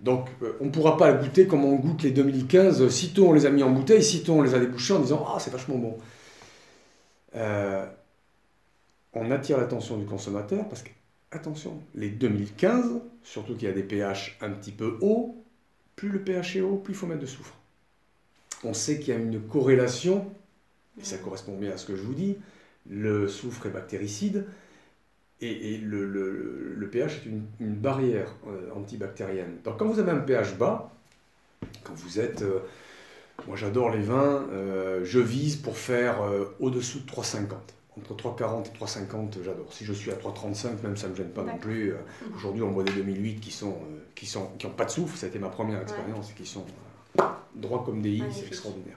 Donc 0.00 0.28
euh, 0.42 0.52
on 0.60 0.66
ne 0.66 0.70
pourra 0.70 0.96
pas 0.96 1.10
la 1.10 1.14
goûter 1.14 1.48
comme 1.48 1.64
on 1.64 1.74
goûte 1.74 2.02
les 2.02 2.12
2015, 2.12 2.82
euh, 2.82 2.88
sitôt 2.88 3.28
on 3.28 3.32
les 3.32 3.46
a 3.46 3.50
mis 3.50 3.64
en 3.64 3.70
bouteille, 3.70 4.02
sitôt 4.02 4.34
on 4.34 4.42
les 4.42 4.54
a 4.54 4.60
débouchés 4.60 4.94
en 4.94 5.00
disant 5.00 5.26
Ah 5.26 5.40
c'est 5.40 5.50
vachement 5.50 5.76
bon. 5.76 5.98
Euh, 7.34 7.84
on 9.12 9.30
attire 9.30 9.58
l'attention 9.58 9.96
du 9.96 10.04
consommateur 10.04 10.68
parce 10.68 10.82
que, 10.82 10.90
attention, 11.32 11.80
les 11.94 12.10
2015, 12.10 13.00
surtout 13.22 13.54
qu'il 13.54 13.66
y 13.66 13.70
a 13.70 13.74
des 13.74 13.82
pH 13.82 14.38
un 14.40 14.50
petit 14.50 14.70
peu 14.70 14.98
hauts, 15.00 15.44
plus 15.96 16.10
le 16.10 16.20
pH 16.20 16.56
est 16.56 16.60
haut, 16.60 16.76
plus 16.76 16.92
il 16.92 16.96
faut 16.96 17.06
mettre 17.06 17.20
de 17.20 17.26
soufre. 17.26 17.54
On 18.64 18.74
sait 18.74 18.98
qu'il 18.98 19.14
y 19.14 19.16
a 19.16 19.20
une 19.20 19.40
corrélation, 19.40 20.26
et 21.00 21.04
ça 21.04 21.18
correspond 21.18 21.56
bien 21.56 21.72
à 21.72 21.76
ce 21.76 21.86
que 21.86 21.96
je 21.96 22.02
vous 22.02 22.14
dis, 22.14 22.36
le 22.90 23.28
soufre 23.28 23.66
est 23.66 23.70
bactéricide, 23.70 24.46
et, 25.40 25.74
et 25.74 25.78
le, 25.78 26.06
le- 26.06 26.74
le 26.76 26.88
pH 26.90 27.18
est 27.18 27.26
une, 27.28 27.44
une 27.60 27.74
barrière 27.74 28.34
euh, 28.48 28.70
antibactérienne. 28.74 29.58
Donc 29.64 29.78
quand 29.78 29.86
vous 29.86 29.98
avez 30.00 30.10
un 30.10 30.18
pH 30.18 30.56
bas, 30.56 30.92
quand 31.84 31.94
vous 31.94 32.18
êtes... 32.20 32.42
euh, 32.42 32.60
moi 33.46 33.56
j'adore 33.56 33.90
les 33.90 34.00
vins, 34.00 34.46
euh, 34.52 35.04
je 35.04 35.20
vise 35.20 35.56
pour 35.56 35.76
faire 35.78 36.22
euh, 36.22 36.44
au-dessous 36.60 37.00
de 37.00 37.06
3,50. 37.10 37.46
Entre 37.96 38.14
3,40 38.14 38.66
et 38.66 38.84
3,50, 38.84 39.42
j'adore. 39.44 39.72
Si 39.72 39.84
je 39.84 39.92
suis 39.92 40.10
à 40.10 40.14
3,35, 40.14 40.82
même 40.84 40.96
ça 40.96 41.06
ne 41.08 41.12
me 41.12 41.16
gêne 41.16 41.30
pas 41.30 41.42
non 41.42 41.56
plus. 41.58 41.94
Aujourd'hui, 42.34 42.62
on 42.62 42.70
boit 42.70 42.84
des 42.84 42.92
2008 42.92 43.40
qui 43.40 43.50
sont, 43.50 43.76
qui 44.14 44.26
sont, 44.26 44.46
qui 44.58 44.66
ont 44.66 44.70
pas 44.70 44.84
de 44.84 44.90
soufre. 44.90 45.16
Ça 45.16 45.26
a 45.26 45.28
été 45.28 45.38
ma 45.40 45.48
première 45.48 45.82
expérience 45.82 46.30
et 46.30 46.34
qui 46.34 46.46
sont 46.46 46.64
droits 47.54 47.82
comme 47.84 48.00
des 48.02 48.10
i, 48.10 48.22
c'est 48.32 48.46
extraordinaire. 48.46 48.96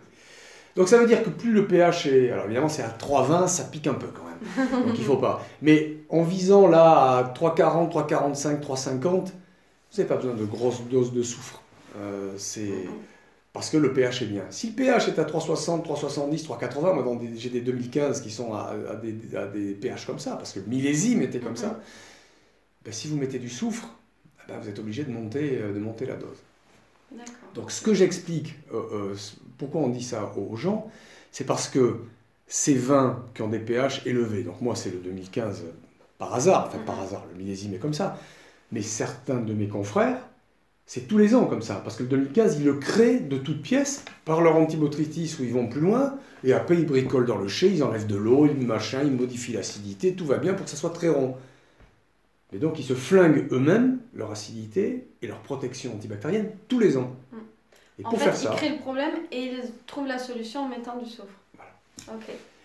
Donc 0.75 0.87
ça 0.87 0.97
veut 0.97 1.07
dire 1.07 1.23
que 1.23 1.29
plus 1.29 1.51
le 1.51 1.67
pH 1.67 2.05
est... 2.07 2.31
Alors 2.31 2.45
évidemment, 2.45 2.69
c'est 2.69 2.83
à 2.83 2.89
3,20, 2.89 3.47
ça 3.47 3.63
pique 3.65 3.87
un 3.87 3.93
peu 3.93 4.07
quand 4.07 4.23
même. 4.23 4.85
Donc 4.87 4.97
il 4.97 5.03
faut 5.03 5.17
pas. 5.17 5.45
Mais 5.61 5.97
en 6.09 6.23
visant 6.23 6.67
là 6.67 7.17
à 7.17 7.33
3,40, 7.33 7.91
3,45, 7.91 8.61
3,50, 8.61 9.01
vous 9.01 9.27
n'avez 9.97 10.07
pas 10.07 10.15
besoin 10.15 10.33
de 10.33 10.45
grosses 10.45 10.81
doses 10.89 11.13
de 11.13 11.23
soufre. 11.23 11.61
Euh, 11.97 12.33
c'est 12.37 12.87
parce 13.53 13.69
que 13.69 13.77
le 13.77 13.91
pH 13.91 14.21
est 14.21 14.27
bien. 14.27 14.43
Si 14.49 14.67
le 14.67 14.73
pH 14.73 15.09
est 15.09 15.19
à 15.19 15.23
3,60, 15.23 15.85
3,70, 15.85 16.45
3,80, 16.45 17.03
moi 17.03 17.19
j'ai 17.35 17.49
des 17.49 17.61
2015 17.61 18.21
qui 18.21 18.31
sont 18.31 18.53
à, 18.53 18.73
à 18.89 18.95
des, 18.95 19.35
à 19.35 19.45
des 19.45 19.73
pH 19.73 20.05
comme 20.05 20.19
ça, 20.19 20.35
parce 20.37 20.53
que 20.53 20.59
le 20.59 20.67
millésime 20.67 21.21
était 21.21 21.39
comme 21.39 21.57
ça, 21.57 21.79
ben, 22.85 22.93
si 22.93 23.09
vous 23.09 23.17
mettez 23.17 23.39
du 23.39 23.49
soufre, 23.49 23.89
ben, 24.47 24.57
vous 24.59 24.69
êtes 24.69 24.79
obligé 24.79 25.03
de 25.03 25.11
monter, 25.11 25.59
euh, 25.61 25.73
de 25.73 25.79
monter 25.79 26.05
la 26.05 26.15
dose. 26.15 26.37
Donc 27.53 27.71
ce 27.71 27.81
que 27.81 27.93
j'explique, 27.93 28.55
euh, 28.73 29.11
euh, 29.13 29.15
pourquoi 29.57 29.81
on 29.81 29.89
dit 29.89 30.03
ça 30.03 30.33
aux 30.37 30.55
gens, 30.55 30.89
c'est 31.31 31.45
parce 31.45 31.67
que 31.67 31.97
ces 32.47 32.75
vins 32.75 33.23
qui 33.33 33.41
ont 33.41 33.49
des 33.49 33.59
pH 33.59 34.05
élevés, 34.05 34.43
donc 34.43 34.61
moi 34.61 34.75
c'est 34.75 34.91
le 34.91 34.97
2015 34.99 35.63
par 36.17 36.33
hasard, 36.33 36.65
enfin 36.67 36.79
par 36.79 36.97
Mhm. 36.97 37.03
hasard, 37.03 37.25
le 37.31 37.37
millésime 37.37 37.73
est 37.73 37.77
comme 37.79 37.93
ça, 37.93 38.17
mais 38.71 38.81
certains 38.81 39.39
de 39.41 39.53
mes 39.53 39.67
confrères, 39.67 40.19
c'est 40.85 41.07
tous 41.07 41.17
les 41.17 41.35
ans 41.35 41.45
comme 41.45 41.61
ça, 41.61 41.75
parce 41.83 41.95
que 41.97 42.03
le 42.03 42.09
2015, 42.09 42.57
ils 42.59 42.65
le 42.65 42.75
créent 42.75 43.19
de 43.21 43.37
toutes 43.37 43.61
pièces 43.61 44.05
par 44.25 44.41
leur 44.41 44.55
antibotrytis 44.57 45.35
où 45.39 45.43
ils 45.43 45.53
vont 45.53 45.67
plus 45.67 45.81
loin, 45.81 46.15
et 46.43 46.53
après 46.53 46.75
ils 46.77 46.85
bricolent 46.85 47.25
dans 47.25 47.37
le 47.37 47.47
chai, 47.47 47.69
ils 47.71 47.83
enlèvent 47.83 48.07
de 48.07 48.15
l'eau, 48.17 48.45
ils 48.47 48.65
machin, 48.65 49.01
ils 49.03 49.11
modifient 49.11 49.53
l'acidité, 49.53 50.15
tout 50.15 50.25
va 50.25 50.37
bien 50.37 50.53
pour 50.53 50.65
que 50.65 50.71
ça 50.71 50.77
soit 50.77 50.91
très 50.91 51.09
rond. 51.09 51.35
Et 52.53 52.57
donc 52.59 52.79
ils 52.79 52.83
se 52.85 52.93
flinguent 52.93 53.47
eux-mêmes 53.51 53.99
leur 54.13 54.31
acidité 54.31 55.07
et 55.21 55.27
leur 55.27 55.39
protection 55.39 55.93
antibactérienne 55.93 56.49
tous 56.67 56.79
les 56.79 56.97
ans. 56.97 57.15
Mm. 57.31 57.37
Et 57.99 58.05
En 58.05 58.09
pour 58.09 58.19
fait, 58.19 58.25
faire 58.25 58.35
ils 58.35 58.43
ça, 58.43 58.53
créent 58.55 58.69
le 58.69 58.79
problème 58.79 59.13
et 59.31 59.43
ils 59.43 59.61
trouvent 59.87 60.07
la 60.07 60.17
solution 60.19 60.61
en 60.61 60.67
mettant 60.69 60.97
du 60.97 61.09
soufre. 61.09 61.27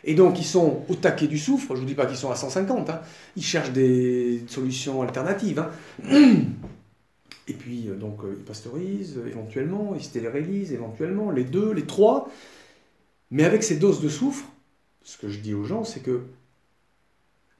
Et 0.04 0.14
donc, 0.14 0.38
ils 0.38 0.44
sont 0.44 0.84
au 0.88 0.94
taquet 0.94 1.26
du 1.26 1.38
soufre. 1.38 1.68
Je 1.70 1.74
ne 1.74 1.78
vous 1.80 1.84
dis 1.86 1.94
pas 1.94 2.06
qu'ils 2.06 2.16
sont 2.16 2.30
à 2.30 2.36
150. 2.36 2.88
hein. 2.90 3.00
Ils 3.36 3.42
cherchent 3.42 3.72
des 3.72 4.42
solutions 4.48 5.02
alternatives. 5.02 5.58
hein. 5.58 5.70
Et 7.48 7.52
puis, 7.52 7.88
euh, 7.88 7.94
donc, 7.96 8.22
euh, 8.24 8.34
ils 8.36 8.44
pasteurisent 8.44 9.20
éventuellement, 9.26 9.94
ils 9.96 10.02
stérilisent 10.02 10.72
éventuellement, 10.72 11.30
les 11.30 11.44
deux, 11.44 11.72
les 11.72 11.86
trois. 11.86 12.30
Mais 13.30 13.44
avec 13.44 13.62
ces 13.62 13.76
doses 13.76 14.00
de 14.00 14.08
soufre, 14.08 14.46
ce 15.02 15.16
que 15.18 15.28
je 15.28 15.38
dis 15.40 15.54
aux 15.54 15.64
gens, 15.64 15.84
c'est 15.84 16.00
que 16.00 16.22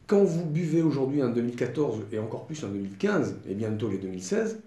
quand 0.07 0.23
vous 0.23 0.45
buvez 0.45 0.83
aujourd'hui 0.83 1.21
un 1.23 1.29
2014 1.29 2.03
et 2.13 2.19
encore 2.19 2.47
plus 2.47 2.63
un 2.65 2.69
2015 2.69 3.37
et 3.49 3.55
bientôt 3.55 3.89
les 3.89 3.99
2016, 3.99 4.61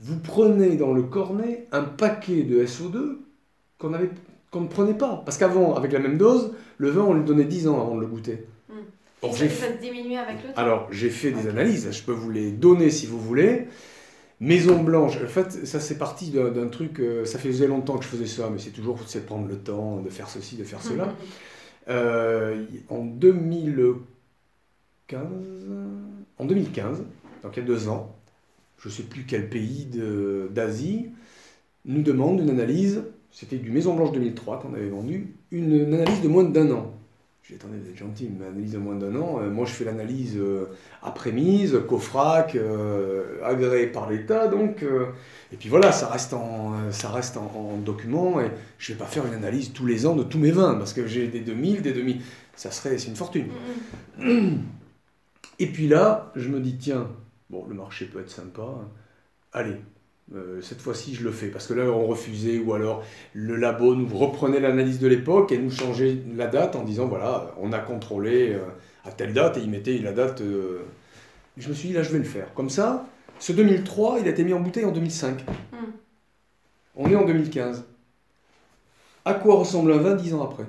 vous 0.00 0.18
prenez 0.18 0.76
dans 0.76 0.92
le 0.92 1.02
cornet 1.02 1.66
un 1.72 1.82
paquet 1.82 2.42
de 2.42 2.64
SO2 2.64 3.18
qu'on 3.78 4.60
ne 4.60 4.68
prenait 4.68 4.94
pas. 4.94 5.22
Parce 5.24 5.36
qu'avant, 5.36 5.74
avec 5.74 5.92
la 5.92 5.98
même 5.98 6.18
dose, 6.18 6.52
le 6.78 6.90
vin, 6.90 7.02
on 7.02 7.14
lui 7.14 7.24
donnait 7.24 7.44
10 7.44 7.68
ans 7.68 7.80
avant 7.80 7.96
de 7.96 8.00
le 8.00 8.06
goûter. 8.06 8.46
Mm. 8.68 8.72
Or, 9.22 9.34
Et 9.34 9.36
j'ai 9.36 9.48
ça, 9.48 9.66
ça 9.66 9.72
diminue 9.72 10.16
avec 10.16 10.36
le 10.42 10.52
temps. 10.52 10.60
alors, 10.60 10.88
j'ai 10.92 11.10
fait 11.10 11.32
des 11.32 11.48
analyses, 11.48 11.90
je 11.90 12.02
peux 12.02 12.12
vous 12.12 12.30
les 12.30 12.52
donner 12.52 12.90
si 12.90 13.06
vous 13.06 13.20
voulez. 13.20 13.66
Maison 14.40 14.80
Blanche, 14.80 15.18
en 15.22 15.26
fait, 15.26 15.66
ça 15.66 15.80
c'est 15.80 15.98
parti 15.98 16.30
d'un 16.30 16.68
truc, 16.68 17.00
euh, 17.00 17.24
ça 17.24 17.40
faisait 17.40 17.66
longtemps 17.66 17.98
que 17.98 18.04
je 18.04 18.08
faisais 18.10 18.26
ça, 18.26 18.48
mais 18.52 18.60
c'est 18.60 18.70
toujours 18.70 18.96
de 18.96 19.18
prendre 19.18 19.48
le 19.48 19.56
temps, 19.56 20.00
de 20.00 20.08
faire 20.10 20.28
ceci, 20.28 20.54
de 20.54 20.62
faire 20.62 20.80
cela. 20.80 21.12
Euh, 21.88 22.64
en 22.88 23.04
2015, 23.04 23.96
en 25.16 26.44
2015, 26.44 27.02
donc 27.42 27.56
il 27.56 27.60
y 27.60 27.62
a 27.62 27.66
deux 27.66 27.88
ans, 27.88 28.14
je 28.78 28.88
ne 28.88 28.92
sais 28.92 29.02
plus 29.02 29.24
quel 29.26 29.48
pays 29.48 29.86
de- 29.86 30.48
d'Asie, 30.52 31.06
nous 31.84 32.02
demande 32.02 32.40
une 32.40 32.50
analyse, 32.50 33.02
c'était 33.30 33.56
du 33.56 33.70
Maison 33.70 33.94
Blanche 33.94 34.12
2003 34.12 34.60
qu'on 34.60 34.74
avait 34.74 34.88
vendu, 34.88 35.34
une, 35.50 35.72
une 35.74 35.94
analyse 35.94 36.20
de 36.22 36.28
moins 36.28 36.44
d'un 36.44 36.70
an. 36.72 36.92
J'ai 37.42 37.54
dit, 37.54 37.60
attendez, 37.62 37.78
vous 37.82 37.88
êtes 37.88 37.96
gentil, 37.96 38.26
une 38.26 38.42
analyse 38.42 38.72
de 38.72 38.78
moins 38.78 38.94
d'un 38.96 39.16
an, 39.16 39.38
euh, 39.40 39.48
moi 39.50 39.64
je 39.64 39.72
fais 39.72 39.84
l'analyse 39.84 40.36
euh, 40.36 40.66
après-mise, 41.02 41.78
COFRAC, 41.88 42.56
euh, 42.56 43.42
agréé 43.42 43.86
par 43.86 44.10
l'État, 44.10 44.48
donc... 44.48 44.82
euh, 44.82 45.06
et 45.50 45.56
puis 45.56 45.70
voilà, 45.70 45.92
ça 45.92 46.08
reste 46.08 46.34
en, 46.34 46.74
euh, 46.74 46.90
ça 46.90 47.08
reste 47.08 47.38
en, 47.38 47.50
en 47.54 47.78
document 47.78 48.38
et 48.38 48.50
je 48.76 48.92
vais 48.92 48.98
pas 48.98 49.06
faire 49.06 49.24
une 49.24 49.32
analyse 49.32 49.72
tous 49.72 49.86
les 49.86 50.04
ans 50.04 50.14
de 50.14 50.22
tous 50.22 50.36
mes 50.38 50.50
vins 50.50 50.74
parce 50.74 50.92
que 50.92 51.06
j'ai 51.06 51.28
des 51.28 51.40
2000, 51.40 51.80
des 51.80 51.92
2000. 51.92 52.20
Ça 52.54 52.70
serait, 52.70 52.98
c'est 52.98 53.08
une 53.08 53.16
fortune. 53.16 53.46
Et 55.58 55.66
puis 55.66 55.88
là, 55.88 56.30
je 56.36 56.48
me 56.48 56.60
dis, 56.60 56.76
tiens, 56.76 57.08
bon, 57.50 57.64
le 57.66 57.74
marché 57.74 58.04
peut 58.06 58.20
être 58.20 58.30
sympa. 58.30 58.62
hein. 58.62 58.88
Allez, 59.52 59.76
euh, 60.34 60.60
cette 60.60 60.80
fois-ci, 60.80 61.14
je 61.14 61.24
le 61.24 61.32
fais. 61.32 61.48
Parce 61.48 61.66
que 61.66 61.74
là, 61.74 61.84
on 61.84 62.06
refusait, 62.06 62.58
ou 62.58 62.74
alors 62.74 63.02
le 63.32 63.56
labo 63.56 63.94
nous 63.94 64.06
reprenait 64.16 64.60
l'analyse 64.60 64.98
de 65.00 65.08
l'époque 65.08 65.50
et 65.52 65.58
nous 65.58 65.70
changeait 65.70 66.18
la 66.36 66.46
date 66.46 66.76
en 66.76 66.84
disant, 66.84 67.06
voilà, 67.06 67.54
on 67.58 67.72
a 67.72 67.78
contrôlé 67.80 68.52
euh, 68.52 68.60
à 69.04 69.10
telle 69.12 69.32
date 69.32 69.56
et 69.56 69.60
il 69.60 69.70
mettait 69.70 69.98
la 69.98 70.12
date. 70.12 70.40
euh. 70.42 70.82
Je 71.56 71.68
me 71.68 71.74
suis 71.74 71.88
dit, 71.88 71.94
là, 71.94 72.02
je 72.02 72.10
vais 72.12 72.18
le 72.18 72.24
faire. 72.24 72.54
Comme 72.54 72.70
ça, 72.70 73.06
ce 73.40 73.52
2003, 73.52 74.20
il 74.20 74.26
a 74.26 74.30
été 74.30 74.44
mis 74.44 74.52
en 74.52 74.60
bouteille 74.60 74.84
en 74.84 74.92
2005. 74.92 75.44
Mm. 75.72 75.76
On 76.94 77.10
est 77.10 77.16
en 77.16 77.24
2015. 77.24 77.84
À 79.24 79.34
quoi 79.34 79.56
ressemble 79.56 79.92
un 79.92 79.98
vin 79.98 80.14
dix 80.14 80.32
ans 80.34 80.42
après? 80.44 80.66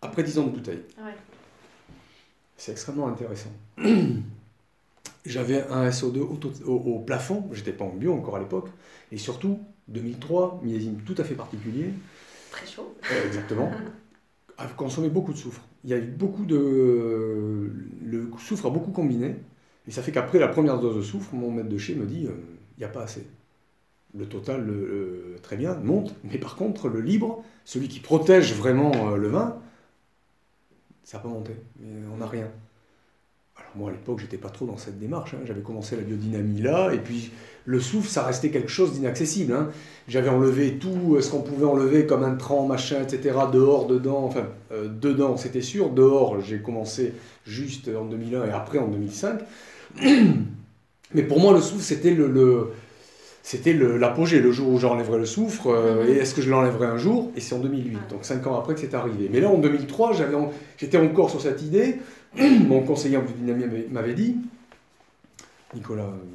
Après 0.00 0.22
10 0.22 0.38
ans 0.38 0.44
de 0.44 0.50
bouteille. 0.50 0.82
Ouais. 0.98 1.12
C'est 2.58 2.72
extrêmement 2.72 3.08
intéressant. 3.08 3.52
J'avais 5.26 5.62
un 5.68 5.84
SO2 5.86 6.20
au, 6.20 6.38
au- 6.66 6.94
au 6.96 6.98
plafond, 7.00 7.48
j'étais 7.52 7.72
pas 7.72 7.84
en 7.84 7.92
bio 7.94 8.14
encore 8.14 8.36
à 8.36 8.40
l'époque, 8.40 8.68
et 9.12 9.18
surtout 9.18 9.58
2003, 9.88 10.60
millésime 10.62 11.00
tout 11.04 11.14
à 11.18 11.24
fait 11.24 11.34
particulier, 11.34 11.90
Très 12.50 12.66
chaud. 12.66 12.94
euh, 13.10 13.26
exactement, 13.26 13.70
a 14.58 14.66
consommé 14.68 15.08
beaucoup 15.10 15.32
de 15.32 15.38
soufre. 15.38 15.62
Il 15.84 15.90
y 15.90 15.94
a 15.94 15.98
eu 15.98 16.02
beaucoup 16.06 16.44
de. 16.46 17.70
Le 18.04 18.30
soufre 18.38 18.66
a 18.66 18.70
beaucoup 18.70 18.92
combiné, 18.92 19.36
et 19.86 19.90
ça 19.90 20.02
fait 20.02 20.12
qu'après 20.12 20.38
la 20.38 20.48
première 20.48 20.78
dose 20.80 20.96
de 20.96 21.02
soufre, 21.02 21.34
mon 21.34 21.50
maître 21.50 21.68
de 21.68 21.78
chez 21.78 21.94
me 21.94 22.06
dit 22.06 22.26
euh, 22.26 22.32
il 22.76 22.80
n'y 22.80 22.84
a 22.84 22.88
pas 22.90 23.02
assez. 23.02 23.26
Le 24.18 24.26
total, 24.26 24.64
le- 24.66 24.86
le- 25.34 25.36
très 25.42 25.56
bien, 25.56 25.74
monte, 25.76 26.14
mais 26.24 26.38
par 26.38 26.56
contre, 26.56 26.88
le 26.88 27.00
libre, 27.00 27.44
celui 27.64 27.88
qui 27.88 28.00
protège 28.00 28.54
vraiment 28.54 29.12
euh, 29.12 29.16
le 29.16 29.28
vin, 29.28 29.58
ça 31.08 31.16
n'a 31.16 31.22
pas 31.22 31.30
monté. 31.30 31.52
On 32.12 32.18
n'a 32.18 32.26
rien. 32.26 32.48
Alors 33.56 33.70
moi, 33.76 33.88
à 33.88 33.92
l'époque, 33.92 34.18
j'étais 34.20 34.36
pas 34.36 34.50
trop 34.50 34.66
dans 34.66 34.76
cette 34.76 34.98
démarche. 34.98 35.32
hein. 35.32 35.38
J'avais 35.46 35.62
commencé 35.62 35.96
la 35.96 36.02
biodynamie 36.02 36.60
là, 36.60 36.92
et 36.92 36.98
puis 36.98 37.30
le 37.64 37.80
soufre, 37.80 38.10
ça 38.10 38.24
restait 38.24 38.50
quelque 38.50 38.68
chose 38.68 38.92
d'inaccessible. 38.92 39.54
hein. 39.54 39.70
J'avais 40.06 40.28
enlevé 40.28 40.74
tout 40.74 41.14
euh, 41.16 41.22
ce 41.22 41.30
qu'on 41.30 41.40
pouvait 41.40 41.64
enlever 41.64 42.04
comme 42.04 42.24
intrant, 42.24 42.66
machin, 42.66 43.00
etc. 43.02 43.38
Dehors, 43.50 43.86
dedans, 43.86 44.24
enfin, 44.26 44.48
euh, 44.70 44.86
dedans, 44.88 45.38
c'était 45.38 45.62
sûr. 45.62 45.88
Dehors, 45.88 46.42
j'ai 46.42 46.60
commencé 46.60 47.14
juste 47.46 47.88
en 47.88 48.04
2001 48.04 48.44
et 48.44 48.50
après 48.50 48.78
en 48.78 48.88
2005. 48.88 49.40
Mais 51.14 51.22
pour 51.22 51.40
moi, 51.40 51.54
le 51.54 51.62
soufre, 51.62 51.82
c'était 51.82 52.10
le- 52.12 52.28
c'était 53.50 53.72
l'apogée, 53.72 54.40
le 54.40 54.52
jour 54.52 54.68
où 54.68 54.78
j'enlèverais 54.78 55.16
le 55.18 55.24
soufre, 55.24 55.68
euh, 55.68 56.04
Mhm. 56.04 56.10
et 56.10 56.12
est-ce 56.18 56.34
que 56.34 56.42
je 56.42 56.50
l'enlèverais 56.50 56.86
un 56.86 56.98
jour? 56.98 57.32
Et 57.34 57.40
c'est 57.40 57.54
en 57.54 57.60
2008, 57.60 57.94
Ouais. 57.96 58.00
donc 58.10 58.24
cinq 58.26 58.46
ans 58.46 58.58
après 58.58 58.74
que 58.74 58.80
c'est 58.80 58.92
arrivé. 58.92 59.30
Mais 59.32 59.40
là, 59.40 59.48
en 59.48 59.56
2003, 59.56 60.12
j'avais 60.12 60.34
en- 60.34 60.52
j'étais 60.76 60.98
encore 60.98 61.30
sur 61.30 61.40
cette 61.40 61.62
idée. 61.62 61.96
Mon 62.68 62.80
conseiller 62.82 63.16
en 63.16 63.22
biodynamie 63.22 63.64
m'avait- 63.64 63.88
m'avait 63.90 64.12
dit, 64.14 64.36
Nicolas, 65.74 66.02
euh, 66.02 66.26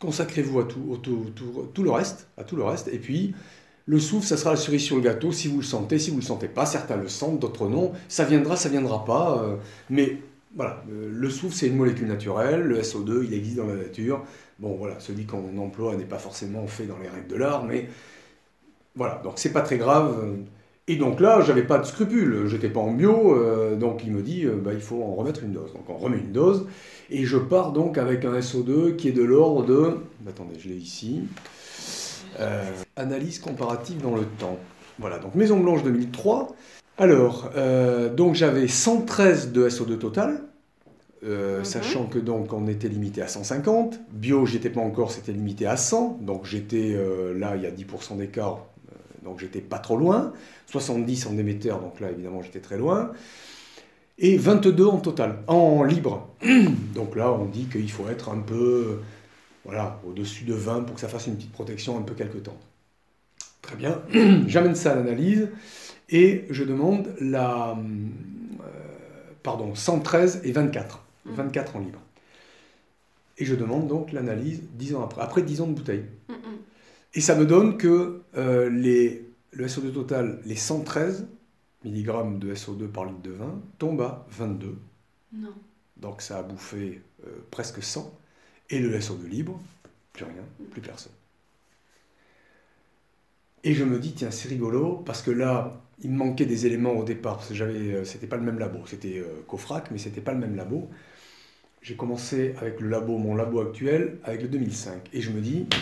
consacrez-vous 0.00 0.58
à 0.60 0.64
tout, 0.64 0.84
au 0.90 0.96
tout, 0.96 1.26
tout- 1.34 1.68
tout 1.72 1.82
le 1.84 1.90
reste, 1.92 2.26
à 2.36 2.42
tout 2.44 2.56
le 2.56 2.64
reste, 2.64 2.88
et 2.88 2.98
puis 2.98 3.34
le 3.86 3.98
soufre, 4.00 4.26
ça 4.26 4.36
sera 4.36 4.50
la 4.50 4.56
cerise 4.56 4.82
sur 4.82 4.96
le 4.96 5.02
gâteau 5.02 5.30
si 5.32 5.46
vous 5.48 5.58
le 5.58 5.62
sentez, 5.64 5.98
si 6.00 6.10
vous 6.10 6.16
le 6.16 6.22
sentez 6.22 6.48
pas. 6.48 6.66
Certains 6.66 6.96
le 6.96 7.06
sentent, 7.08 7.38
d'autres 7.38 7.68
non. 7.68 7.92
Ça 8.08 8.24
viendra, 8.24 8.56
ça 8.56 8.68
viendra 8.68 9.04
pas. 9.04 9.42
euh, 9.44 9.56
mais 9.90 10.18
voilà, 10.56 10.82
euh, 10.90 11.08
le 11.12 11.30
soufre, 11.30 11.54
c'est 11.54 11.68
une 11.68 11.76
molécule 11.76 12.08
naturelle. 12.08 12.62
Le 12.62 12.80
SO2, 12.82 13.22
il 13.24 13.32
existe 13.34 13.56
dans 13.56 13.66
la 13.66 13.76
nature. 13.76 14.24
Bon, 14.58 14.74
voilà, 14.76 14.98
celui 14.98 15.24
qu'on 15.24 15.56
emploie 15.58 15.94
n'est 15.96 16.04
pas 16.04 16.18
forcément 16.18 16.66
fait 16.66 16.86
dans 16.86 16.98
les 16.98 17.08
règles 17.08 17.28
de 17.28 17.36
l'art, 17.36 17.64
mais 17.64 17.88
voilà, 18.96 19.20
donc 19.22 19.34
c'est 19.36 19.52
pas 19.52 19.60
très 19.60 19.78
grave. 19.78 20.36
Et 20.88 20.96
donc 20.96 21.20
là, 21.20 21.42
j'avais 21.42 21.62
pas 21.62 21.78
de 21.78 21.84
scrupules, 21.84 22.46
j'étais 22.46 22.70
pas 22.70 22.80
en 22.80 22.92
bio, 22.92 23.34
euh, 23.34 23.76
donc 23.76 24.02
il 24.04 24.10
me 24.10 24.22
dit, 24.22 24.46
euh, 24.46 24.56
bah, 24.56 24.72
il 24.72 24.80
faut 24.80 25.02
en 25.02 25.14
remettre 25.14 25.42
une 25.44 25.52
dose. 25.52 25.72
Donc 25.74 25.88
on 25.88 25.98
remet 25.98 26.16
une 26.16 26.32
dose, 26.32 26.66
et 27.10 27.24
je 27.26 27.36
pars 27.36 27.72
donc 27.72 27.98
avec 27.98 28.24
un 28.24 28.38
SO2 28.40 28.96
qui 28.96 29.08
est 29.08 29.12
de 29.12 29.22
l'ordre 29.22 29.64
de, 29.66 29.98
attendez, 30.28 30.58
je 30.58 30.68
l'ai 30.68 30.76
ici, 30.76 31.22
Euh, 32.40 32.62
analyse 32.96 33.40
comparative 33.40 34.00
dans 34.00 34.14
le 34.14 34.24
temps. 34.38 34.58
Voilà, 34.98 35.18
donc 35.18 35.34
Maison 35.34 35.58
Blanche 35.58 35.82
2003. 35.82 36.54
Alors, 36.98 37.50
donc 38.16 38.34
j'avais 38.34 38.68
113 38.68 39.52
de 39.52 39.68
SO2 39.68 39.98
total, 39.98 40.42
euh, 41.24 41.58
Mhm. 41.58 41.64
sachant 41.64 42.06
que 42.06 42.18
donc 42.18 42.52
on 42.52 42.66
était 42.68 42.88
limité 42.88 43.22
à 43.22 43.28
150. 43.28 44.00
Bio, 44.10 44.46
j'étais 44.46 44.70
pas 44.70 44.80
encore, 44.80 45.10
c'était 45.12 45.32
limité 45.32 45.66
à 45.66 45.76
100. 45.76 46.18
Donc 46.20 46.44
j'étais 46.46 46.94
euh, 46.94 47.36
là, 47.38 47.56
il 47.56 47.62
y 47.62 47.66
a 47.66 47.70
10% 47.70 48.16
d'écart, 48.16 48.66
euh, 48.92 48.94
donc 49.24 49.40
j'étais 49.40 49.60
pas 49.60 49.78
trop 49.78 49.96
loin. 49.96 50.32
70 50.66 51.26
en 51.26 51.36
émetteur, 51.38 51.80
donc 51.80 52.00
là 52.00 52.10
évidemment 52.10 52.42
j'étais 52.42 52.60
très 52.60 52.78
loin. 52.78 53.12
Et 54.18 54.36
22 54.36 54.86
en 54.86 54.98
total, 54.98 55.38
en 55.46 55.84
libre. 55.84 56.28
Donc 56.94 57.14
là, 57.14 57.30
on 57.32 57.44
dit 57.44 57.66
qu'il 57.66 57.88
faut 57.90 58.08
être 58.08 58.30
un 58.30 58.40
peu 58.40 58.98
voilà, 59.64 60.00
au-dessus 60.04 60.44
de 60.44 60.54
20 60.54 60.82
pour 60.82 60.96
que 60.96 61.00
ça 61.00 61.06
fasse 61.08 61.28
une 61.28 61.36
petite 61.36 61.52
protection 61.52 61.96
un 61.96 62.02
peu 62.02 62.14
quelque 62.14 62.38
temps. 62.38 62.56
Très 63.62 63.76
bien, 63.76 64.02
j'amène 64.48 64.74
ça 64.74 64.92
à 64.92 64.94
l'analyse 64.96 65.48
et 66.10 66.46
je 66.50 66.64
demande 66.64 67.14
la. 67.20 67.76
pardon, 69.42 69.74
113 69.74 70.40
et 70.44 70.52
24. 70.52 71.04
Mm. 71.30 71.34
24 71.34 71.76
en 71.76 71.80
libre. 71.80 72.00
Et 73.38 73.44
je 73.44 73.54
demande 73.54 73.86
donc 73.86 74.12
l'analyse 74.12 74.62
10 74.72 74.96
ans 74.96 75.04
après, 75.04 75.22
après 75.22 75.42
10 75.42 75.60
ans 75.60 75.66
de 75.66 75.74
bouteille. 75.74 76.04
Mm, 76.28 76.32
mm. 76.32 76.58
Et 77.14 77.20
ça 77.20 77.34
me 77.34 77.46
donne 77.46 77.76
que 77.76 78.22
euh, 78.36 78.68
les, 78.68 79.26
le 79.52 79.66
SO2 79.66 79.92
total, 79.92 80.40
les 80.44 80.56
113 80.56 81.26
mg 81.84 82.38
de 82.38 82.54
SO2 82.54 82.88
par 82.88 83.04
litre 83.04 83.22
de 83.22 83.30
vin, 83.30 83.60
tombent 83.78 84.02
à 84.02 84.26
22. 84.30 84.76
Non. 85.32 85.54
Donc 85.96 86.22
ça 86.22 86.38
a 86.38 86.42
bouffé 86.42 87.02
euh, 87.26 87.30
presque 87.50 87.82
100. 87.82 88.12
Et 88.70 88.80
le 88.80 88.98
SO2 88.98 89.26
libre, 89.26 89.58
plus 90.12 90.24
rien, 90.24 90.44
plus 90.70 90.82
personne. 90.82 91.12
Et 93.64 93.74
je 93.74 93.84
me 93.84 93.98
dis, 93.98 94.12
tiens, 94.12 94.30
c'est 94.30 94.48
rigolo, 94.48 95.02
parce 95.04 95.22
que 95.22 95.30
là, 95.30 95.80
il 96.02 96.10
me 96.10 96.16
manquait 96.16 96.46
des 96.46 96.66
éléments 96.66 96.92
au 96.92 97.04
départ, 97.04 97.36
parce 97.36 97.48
que 97.48 97.54
j'avais, 97.54 97.94
euh, 97.94 98.04
c'était 98.04 98.26
pas 98.26 98.36
le 98.36 98.42
même 98.42 98.58
labo, 98.58 98.80
c'était 98.86 99.18
euh, 99.18 99.42
Cofrac, 99.46 99.90
mais 99.90 99.98
c'était 99.98 100.20
pas 100.20 100.32
le 100.32 100.38
même 100.38 100.54
labo. 100.54 100.88
J'ai 101.82 101.96
commencé 101.96 102.54
avec 102.60 102.80
le 102.80 102.88
labo, 102.88 103.18
mon 103.18 103.34
labo 103.34 103.60
actuel, 103.60 104.18
avec 104.24 104.42
le 104.42 104.48
2005. 104.48 105.08
Et 105.12 105.20
je 105.20 105.30
me 105.30 105.40
dis, 105.40 105.66
il 105.70 105.76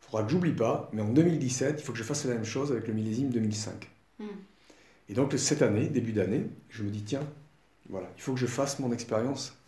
faudra 0.00 0.22
que 0.22 0.30
j'oublie 0.30 0.52
pas, 0.52 0.88
mais 0.92 1.02
en 1.02 1.08
2017, 1.08 1.76
il 1.78 1.82
faut 1.82 1.92
que 1.92 1.98
je 1.98 2.04
fasse 2.04 2.24
la 2.24 2.34
même 2.34 2.44
chose 2.44 2.70
avec 2.72 2.86
le 2.86 2.94
millésime 2.94 3.30
2005. 3.30 3.90
Hmm. 4.18 4.26
Et 5.08 5.14
donc 5.14 5.34
cette 5.36 5.62
année, 5.62 5.88
début 5.88 6.12
d'année, 6.12 6.46
je 6.70 6.82
me 6.82 6.90
dis, 6.90 7.02
tiens, 7.02 7.26
voilà, 7.88 8.08
il 8.16 8.22
faut 8.22 8.32
que 8.32 8.40
je 8.40 8.46
fasse 8.46 8.78
mon 8.78 8.92
expérience. 8.92 9.58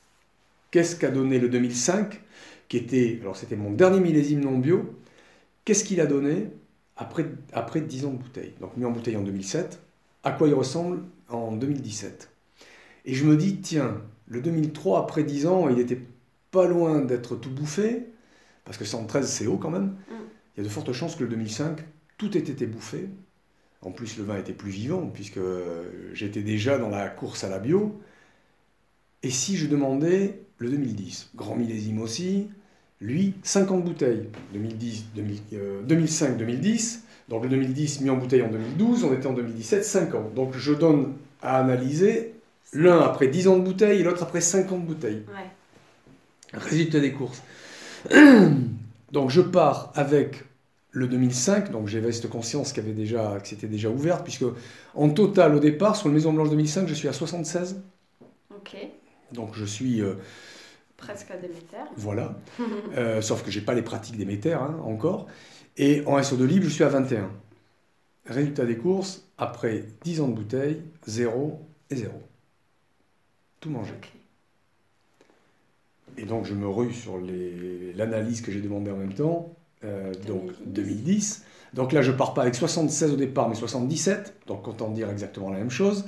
Qu'est-ce 0.70 0.96
qu'a 0.96 1.10
donné 1.10 1.38
le 1.38 1.48
2005, 1.48 2.20
qui 2.68 2.76
était, 2.76 3.18
alors 3.20 3.36
c'était 3.36 3.56
mon 3.56 3.70
dernier 3.70 4.00
millésime 4.00 4.40
non 4.40 4.58
bio, 4.58 4.98
qu'est-ce 5.64 5.84
qu'il 5.84 6.00
a 6.00 6.06
donné 6.06 6.48
après, 6.96 7.26
après 7.52 7.80
10 7.80 8.06
ans 8.06 8.12
de 8.12 8.18
bouteille? 8.18 8.54
Donc 8.60 8.76
mis 8.76 8.84
en 8.84 8.90
bouteille 8.90 9.16
en 9.16 9.22
2007, 9.22 9.80
à 10.22 10.32
quoi 10.32 10.48
il 10.48 10.54
ressemble 10.54 11.02
en 11.28 11.52
2017 11.52 12.30
Et 13.04 13.14
je 13.14 13.24
me 13.24 13.36
dis, 13.36 13.60
tiens, 13.60 14.00
le 14.26 14.40
2003, 14.40 15.00
après 15.00 15.24
10 15.24 15.46
ans, 15.46 15.68
il 15.68 15.78
était 15.78 16.00
pas 16.50 16.66
loin 16.66 17.00
d'être 17.00 17.36
tout 17.36 17.50
bouffé, 17.50 18.06
parce 18.64 18.78
que 18.78 18.84
113 18.84 19.28
c'est 19.28 19.46
haut 19.46 19.58
quand 19.58 19.70
même. 19.70 19.96
Il 20.56 20.58
y 20.58 20.60
a 20.60 20.64
de 20.64 20.72
fortes 20.72 20.92
chances 20.92 21.16
que 21.16 21.24
le 21.24 21.30
2005, 21.30 21.80
tout 22.16 22.36
ait 22.36 22.40
été 22.40 22.66
bouffé. 22.66 23.08
En 23.82 23.90
plus, 23.90 24.16
le 24.16 24.24
vin 24.24 24.38
était 24.38 24.52
plus 24.52 24.70
vivant, 24.70 25.10
puisque 25.12 25.40
j'étais 26.12 26.42
déjà 26.42 26.78
dans 26.78 26.88
la 26.88 27.08
course 27.08 27.44
à 27.44 27.48
la 27.48 27.58
bio. 27.58 28.00
Et 29.22 29.30
si 29.30 29.56
je 29.56 29.66
demandais 29.66 30.40
le 30.58 30.70
2010, 30.70 31.30
grand 31.34 31.56
millésime 31.56 32.00
aussi, 32.00 32.48
lui, 33.00 33.34
50 33.42 33.84
bouteilles, 33.84 34.28
2010, 34.52 35.06
2005, 35.86 36.36
2010, 36.36 37.04
donc 37.28 37.42
le 37.44 37.48
2010 37.50 38.02
mis 38.02 38.10
en 38.10 38.16
bouteille 38.16 38.42
en 38.42 38.50
2012, 38.50 39.04
on 39.04 39.12
était 39.12 39.26
en 39.26 39.32
2017, 39.32 39.84
5 39.84 40.14
ans. 40.14 40.30
Donc 40.34 40.56
je 40.56 40.72
donne 40.72 41.14
à 41.42 41.58
analyser 41.58 42.33
l'un 42.72 43.00
après 43.00 43.28
10 43.28 43.48
ans 43.48 43.56
de 43.58 43.62
bouteille 43.64 44.00
et 44.00 44.02
l'autre 44.02 44.22
après 44.22 44.40
50 44.40 44.84
bouteilles. 44.84 45.22
Ouais. 45.28 46.58
Résultat 46.58 47.00
des 47.00 47.12
courses. 47.12 47.42
donc 49.12 49.30
je 49.30 49.40
pars 49.40 49.92
avec 49.94 50.44
le 50.90 51.08
2005, 51.08 51.72
donc 51.72 51.88
j'avais 51.88 52.12
cette 52.12 52.28
conscience 52.30 52.72
qui 52.72 52.80
avait 52.80 52.92
déjà, 52.92 53.38
que 53.42 53.48
c'était 53.48 53.66
déjà 53.66 53.88
ouverte, 53.90 54.22
puisque 54.22 54.44
en 54.94 55.08
total 55.10 55.54
au 55.54 55.58
départ, 55.58 55.96
sur 55.96 56.08
le 56.08 56.14
Maison 56.14 56.32
Blanche 56.32 56.50
2005, 56.50 56.86
je 56.86 56.94
suis 56.94 57.08
à 57.08 57.12
76. 57.12 57.80
Ok. 58.54 58.76
Donc 59.32 59.54
je 59.54 59.64
suis... 59.64 60.00
euh, 60.00 60.14
Presque 60.96 61.30
à 61.32 61.36
Déméter. 61.36 61.76
voilà. 61.96 62.36
Euh, 62.96 63.20
sauf 63.20 63.42
que 63.42 63.50
j'ai 63.50 63.60
pas 63.60 63.74
les 63.74 63.82
pratiques 63.82 64.16
d'émetteur 64.16 64.62
hein, 64.62 64.78
encore. 64.84 65.26
Et 65.76 66.04
en 66.06 66.16
SO2 66.20 66.44
libre, 66.44 66.64
je 66.66 66.70
suis 66.70 66.84
à 66.84 66.88
21. 66.88 67.28
Résultat 68.26 68.64
des 68.64 68.76
courses, 68.76 69.26
après 69.36 69.84
10 70.04 70.20
ans 70.20 70.28
de 70.28 70.34
bouteille, 70.34 70.80
0 71.08 71.60
et 71.90 71.96
0. 71.96 72.12
Tout. 73.64 73.70
Ok. 73.70 74.12
Et 76.18 76.26
donc 76.26 76.44
je 76.44 76.52
me 76.52 76.68
rue 76.68 76.92
sur 76.92 77.18
l'analyse 77.96 78.42
que 78.42 78.52
j'ai 78.52 78.60
demandé 78.60 78.90
en 78.90 78.96
même 78.96 79.14
temps, 79.14 79.54
euh, 79.84 80.12
donc 80.26 80.50
2010. 80.66 81.44
Donc 81.72 81.92
là 81.92 82.02
je 82.02 82.12
pars 82.12 82.34
pas 82.34 82.42
avec 82.42 82.54
76 82.54 83.12
au 83.12 83.16
départ, 83.16 83.48
mais 83.48 83.54
77, 83.54 84.34
donc 84.46 84.68
autant 84.68 84.90
dire 84.90 85.08
exactement 85.08 85.48
la 85.48 85.56
même 85.56 85.70
chose. 85.70 86.04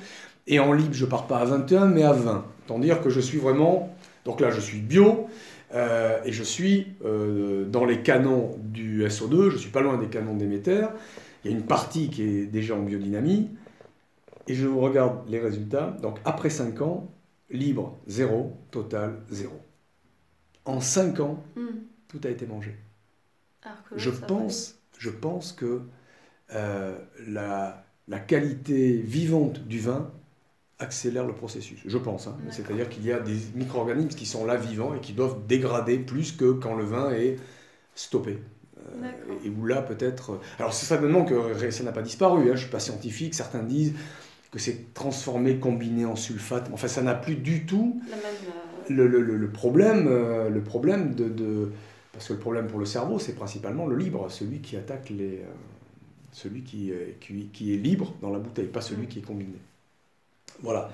Et 0.47 0.61
en 0.61 0.75
libre, 0.75 0.93
je 0.93 1.07
pars 1.07 1.27
pas 1.27 1.39
à 1.39 1.47
21, 1.47 1.87
mais 1.87 2.03
à 2.03 2.13
20. 2.13 2.45
Autant 2.67 2.79
dire 2.79 3.01
que 3.01 3.09
je 3.09 3.21
suis 3.21 3.39
vraiment... 3.39 3.91
Donc 4.27 4.43
là 4.43 4.51
je 4.51 4.61
suis 4.61 4.81
bio, 4.81 5.27
euh, 5.75 6.19
et 6.27 6.33
je 6.33 6.43
suis 6.43 6.89
euh, 7.07 7.65
dans 7.65 7.87
les 7.87 8.03
canons 8.03 8.59
du 8.65 9.03
SO2, 9.07 9.49
je 9.49 9.57
suis 9.57 9.71
pas 9.71 9.81
loin 9.81 9.97
des 9.97 10.09
canons 10.09 10.35
d'émetteur. 10.35 10.93
Il 11.43 11.51
y 11.51 11.55
a 11.55 11.57
une 11.57 11.65
partie 11.65 12.11
qui 12.11 12.23
est 12.23 12.45
déjà 12.45 12.75
en 12.75 12.83
biodynamie, 12.83 13.49
et 14.47 14.55
je 14.55 14.67
vous 14.67 14.81
regarde 14.81 15.21
les 15.27 15.41
résultats. 15.41 15.97
Donc 16.03 16.19
après 16.27 16.51
5 16.51 16.83
ans, 16.83 17.09
libre 17.51 17.99
0, 18.07 18.57
total 18.71 19.21
0. 19.31 19.53
En 20.65 20.81
5 20.81 21.21
ans, 21.21 21.43
Hmm. 21.57 21.67
tout 22.09 22.21
a 22.25 22.29
été 22.31 22.47
mangé. 22.47 22.77
Alors 23.63 23.79
que 23.89 23.99
Je 23.99 24.11
pense, 24.11 24.79
je 24.99 25.11
pense 25.11 25.53
que 25.53 25.83
euh, 26.55 26.99
la, 27.27 27.85
la 28.09 28.19
qualité 28.21 28.97
vivante 28.99 29.61
du 29.67 29.81
vin 29.81 30.13
accélère 30.79 31.27
le 31.27 31.35
processus. 31.35 31.81
Je 31.87 31.99
pense. 31.99 32.27
hein. 32.27 32.37
C'est-à-dire 32.51 32.89
qu'il 32.89 33.05
y 33.05 33.13
a 33.13 33.21
des 33.21 33.37
micro-organismes 33.55 34.17
qui 34.19 34.27
sont 34.27 34.45
là 34.45 34.57
vivants 34.57 34.95
et 34.95 35.01
qui 35.01 35.13
doivent 35.15 35.47
dégrader 35.47 35.99
plus 35.99 36.33
que 36.33 36.53
quand 36.53 36.75
le 36.75 36.85
vin 36.85 37.13
est 37.13 37.37
stoppé. 37.95 38.39
Euh, 38.79 39.13
et 39.45 39.49
où 39.51 39.67
là 39.67 39.83
peut-être... 39.83 40.41
Alors 40.59 40.75
c'est 40.75 40.87
certainement 40.87 41.25
que 41.25 41.71
ça 41.71 41.83
n'a 41.85 41.93
pas 41.93 42.03
disparu. 42.03 42.43
Hein. 42.43 42.47
Je 42.49 42.51
ne 42.53 42.57
suis 42.59 42.71
pas 42.71 42.81
scientifique. 42.81 43.35
Certains 43.35 43.63
disent 43.63 43.95
que 44.57 44.63
c'est 44.63 44.95
transformé, 44.95 45.59
combiné 45.59 46.05
en 46.07 46.17
sulfate. 46.17 46.71
Enfin, 46.73 46.89
ça 46.89 47.03
n'a 47.03 47.15
plus 47.15 47.37
du 47.37 47.67
tout 47.67 48.01
La 48.11 48.17
même. 48.17 48.25
euh, 48.91 48.95
le, 48.95 49.07
le- 49.09 49.23
le- 49.23 49.37
le 49.37 49.51
problème, 49.51 50.07
euh, 50.09 50.49
le 50.51 50.63
problème 50.63 51.15
de, 51.15 51.29
de- 51.29 51.73
Parce 52.13 52.29
que 52.29 52.33
le 52.35 52.39
problème 52.41 52.67
pour 52.69 52.79
le 52.81 52.87
cerveau, 52.87 53.19
c'est 53.19 53.35
principalement 53.35 53.87
le 53.87 53.97
libre, 53.97 54.31
celui 54.31 54.61
qui 54.61 54.77
attaque 54.77 55.11
les. 55.11 55.39
euh, 55.39 55.47
celui 56.33 56.63
qui, 56.63 56.91
est- 56.93 57.19
qui, 57.21 57.49
qui 57.53 57.75
est 57.75 57.79
libre 57.79 58.15
dans 58.23 58.31
la 58.31 58.39
bouteille, 58.39 58.67
pas 58.69 58.81
celui 58.83 59.07
qui 59.09 59.21
est 59.21 59.23
combiné. 59.23 59.59
Voilà. 60.63 60.91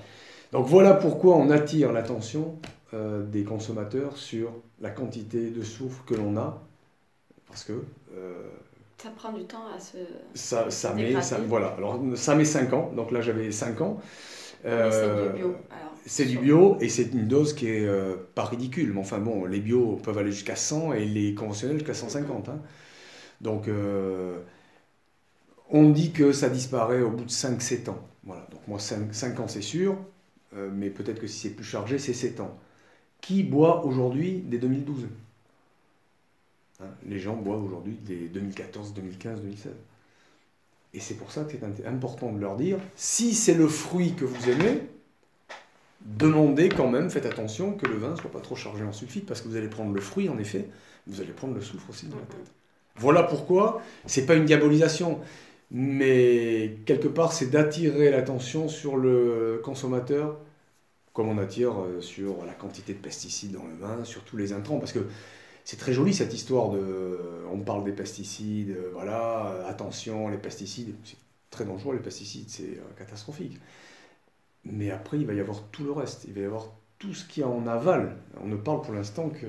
Donc 0.51 0.67
voilà 0.67 0.93
pourquoi 0.93 1.37
on 1.37 1.49
attire 1.49 1.91
l'attention 1.93 2.57
euh, 2.93 3.23
des 3.25 3.43
consommateurs 3.43 4.17
sur 4.17 4.51
la 4.81 4.89
quantité 4.91 5.49
de 5.51 5.63
soufre 5.63 6.05
que 6.05 6.13
l'on 6.15 6.37
a, 6.37 6.63
parce 7.47 7.63
que 7.65 7.83
Ça 9.03 9.09
prend 9.09 9.33
du 9.33 9.43
temps 9.43 9.65
à 9.75 9.79
se. 9.81 9.97
ça, 10.33 10.71
ça 10.71 10.93
met, 10.93 11.21
ça, 11.21 11.37
voilà. 11.45 11.67
Alors 11.77 11.99
ça 12.15 12.35
met 12.35 12.45
5 12.45 12.71
ans, 12.71 12.91
donc 12.95 13.11
là 13.11 13.19
j'avais 13.19 13.51
5 13.51 13.81
ans. 13.81 13.99
Euh, 14.65 14.89
c'est 14.91 15.29
du 15.29 15.37
bio. 15.37 15.55
Alors, 15.69 15.93
c'est 16.05 16.25
du 16.25 16.37
bio 16.37 16.77
et 16.79 16.87
c'est 16.87 17.11
une 17.11 17.27
dose 17.27 17.53
qui 17.53 17.67
est 17.67 17.85
euh, 17.85 18.15
pas 18.33 18.45
ridicule. 18.45 18.93
Mais 18.93 19.01
enfin 19.01 19.19
bon, 19.19 19.43
les 19.45 19.59
bio 19.59 19.97
peuvent 19.97 20.17
aller 20.17 20.31
jusqu'à 20.31 20.55
100 20.55 20.93
et 20.93 21.03
les 21.03 21.35
conventionnels 21.35 21.77
jusqu'à 21.79 21.93
150. 21.93 22.47
hein. 22.47 22.61
Donc 23.41 23.67
euh, 23.67 24.39
on 25.69 25.89
dit 25.89 26.11
que 26.11 26.31
ça 26.31 26.49
disparaît 26.49 27.01
au 27.01 27.11
bout 27.11 27.25
de 27.25 27.29
5-7 27.31 27.89
ans. 27.89 28.07
Voilà. 28.23 28.47
Donc 28.51 28.61
moi 28.67 28.79
5, 28.79 29.39
ans 29.39 29.47
c'est 29.47 29.61
sûr, 29.61 29.97
euh, 30.55 30.69
mais 30.73 30.89
peut-être 30.89 31.19
que 31.19 31.27
si 31.27 31.39
c'est 31.49 31.55
plus 31.55 31.65
chargé, 31.65 31.97
c'est 31.97 32.13
7 32.13 32.39
ans. 32.39 32.57
Qui 33.21 33.43
boit 33.43 33.85
aujourd'hui 33.85 34.41
des 34.41 34.57
2012 34.59 35.05
Hein, 35.05 35.22
Les 37.05 37.19
gens 37.19 37.35
boivent 37.35 37.63
aujourd'hui 37.63 37.97
des 38.05 38.27
2014, 38.27 38.93
2015, 38.93 39.41
2016. 39.41 39.71
Et 40.93 40.99
c'est 40.99 41.15
pour 41.15 41.31
ça 41.31 41.43
que 41.43 41.51
c'est 41.51 41.85
important 41.87 42.31
de 42.31 42.39
leur 42.39 42.55
dire, 42.55 42.77
si 42.95 43.33
c'est 43.33 43.55
le 43.55 43.67
fruit 43.67 44.13
que 44.13 44.25
vous 44.25 44.49
aimez, 44.49 44.81
demandez 46.05 46.69
quand 46.69 46.87
même, 46.87 47.09
faites 47.09 47.25
attention 47.25 47.73
que 47.73 47.87
le 47.87 47.95
vin 47.95 48.11
ne 48.11 48.15
soit 48.15 48.31
pas 48.31 48.41
trop 48.41 48.55
chargé 48.55 48.83
en 48.83 48.91
sulfite, 48.91 49.25
parce 49.25 49.41
que 49.41 49.47
vous 49.47 49.55
allez 49.55 49.69
prendre 49.69 49.93
le 49.93 50.01
fruit, 50.01 50.29
en 50.29 50.37
effet, 50.37 50.67
vous 51.07 51.19
allez 51.21 51.31
prendre 51.31 51.55
le 51.55 51.61
soufre 51.61 51.89
aussi 51.89 52.05
dans 52.07 52.17
la 52.17 52.23
tête. 52.23 52.51
Voilà 52.97 53.23
pourquoi, 53.23 53.81
c'est 54.05 54.27
pas 54.27 54.35
une 54.35 54.45
diabolisation, 54.45 55.19
mais 55.71 56.77
quelque 56.85 57.07
part, 57.07 57.33
c'est 57.33 57.49
d'attirer 57.49 58.11
l'attention 58.11 58.67
sur 58.67 58.95
le 58.95 59.61
consommateur, 59.63 60.37
comme 61.13 61.27
on 61.29 61.37
attire 61.39 61.79
euh, 61.79 62.01
sur 62.01 62.45
la 62.45 62.53
quantité 62.53 62.93
de 62.93 62.99
pesticides 62.99 63.53
dans 63.53 63.65
le 63.65 63.75
vin, 63.75 64.03
sur 64.03 64.21
tous 64.23 64.37
les 64.37 64.53
intrants, 64.53 64.77
parce 64.77 64.91
que 64.93 65.07
c'est 65.63 65.77
très 65.77 65.93
joli 65.93 66.13
cette 66.13 66.33
histoire 66.33 66.69
de. 66.71 67.19
On 67.51 67.59
parle 67.59 67.83
des 67.83 67.91
pesticides, 67.91 68.75
voilà, 68.93 69.65
attention, 69.67 70.27
les 70.29 70.37
pesticides, 70.37 70.95
c'est 71.03 71.17
très 71.51 71.65
dangereux 71.65 71.93
les 71.95 72.01
pesticides, 72.01 72.49
c'est 72.49 72.63
euh, 72.77 72.81
catastrophique. 72.97 73.59
Mais 74.65 74.91
après, 74.91 75.17
il 75.19 75.25
va 75.25 75.33
y 75.33 75.39
avoir 75.39 75.61
tout 75.71 75.83
le 75.83 75.91
reste, 75.91 76.25
il 76.27 76.33
va 76.33 76.41
y 76.41 76.45
avoir 76.45 76.67
tout 76.99 77.13
ce 77.13 77.25
qu'il 77.25 77.41
y 77.41 77.43
a 77.43 77.49
en 77.49 77.67
aval. 77.67 78.15
On 78.41 78.47
ne 78.47 78.55
parle 78.55 78.81
pour 78.81 78.93
l'instant 78.93 79.29
que. 79.29 79.45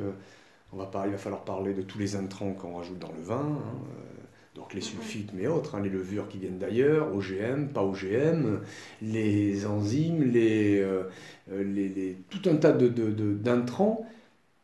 On 0.73 0.77
va 0.77 0.87
parler, 0.87 1.11
il 1.11 1.13
va 1.13 1.19
falloir 1.19 1.45
parler 1.45 1.73
de 1.73 1.83
tous 1.83 1.99
les 1.99 2.17
intrants 2.17 2.53
qu'on 2.53 2.77
rajoute 2.77 2.99
dans 2.99 3.13
le 3.13 3.23
vin, 3.23 3.37
hein, 3.37 3.59
euh, 3.93 4.23
donc 4.57 4.75
les 4.75 4.81
sulfites, 4.81 5.33
mais 5.33 5.47
autres, 5.47 5.77
hein, 5.77 5.81
les 5.81 5.89
levures 5.89 6.27
qui 6.29 6.39
viennent 6.39 6.59
d'ailleurs, 6.59 7.15
OGM, 7.15 7.69
pas 7.69 7.85
OGM, 7.85 8.61
les 9.01 9.67
enzymes, 9.67 10.33
euh, 10.35 11.05
les- 11.49 11.89
les- 11.89 12.17
tout 12.29 12.49
un 12.51 12.57
tas 12.57 12.73
de, 12.73 12.89
de- 12.89 13.11
de- 13.13 13.35
d'intrants 13.35 14.05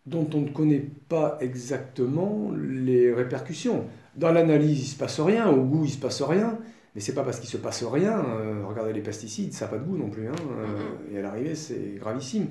dont 0.07 0.29
on 0.35 0.41
ne 0.41 0.49
connaît 0.49 0.85
pas 1.09 1.39
exactement 1.41 2.51
les 2.57 3.13
répercussions. 3.13 3.85
Dans 4.17 4.33
l'analyse, 4.33 4.79
il 4.79 4.83
ne 4.83 4.89
se 4.89 4.97
passe 4.97 5.21
rien, 5.21 5.49
au 5.51 5.63
goût, 5.63 5.85
il 5.85 5.89
ne 5.89 5.95
se 5.95 5.99
passe 5.99 6.23
rien, 6.23 6.59
mais 6.95 7.01
c'est 7.01 7.15
pas 7.15 7.23
parce 7.23 7.39
qu'il 7.39 7.49
se 7.49 7.59
passe 7.59 7.85
rien. 7.85 8.19
euh, 8.25 8.65
regardez 8.67 8.93
les 8.93 9.03
pesticides, 9.03 9.53
ça 9.53 9.67
n'a 9.67 9.73
pas 9.73 9.79
de 9.79 9.85
goût 9.85 9.97
non 9.97 10.09
plus, 10.11 10.29
hein, 10.29 10.33
euh, 10.59 11.15
et 11.15 11.19
à 11.19 11.23
l'arrivée, 11.23 11.55
c'est 11.55 11.97
gravissime. 12.01 12.49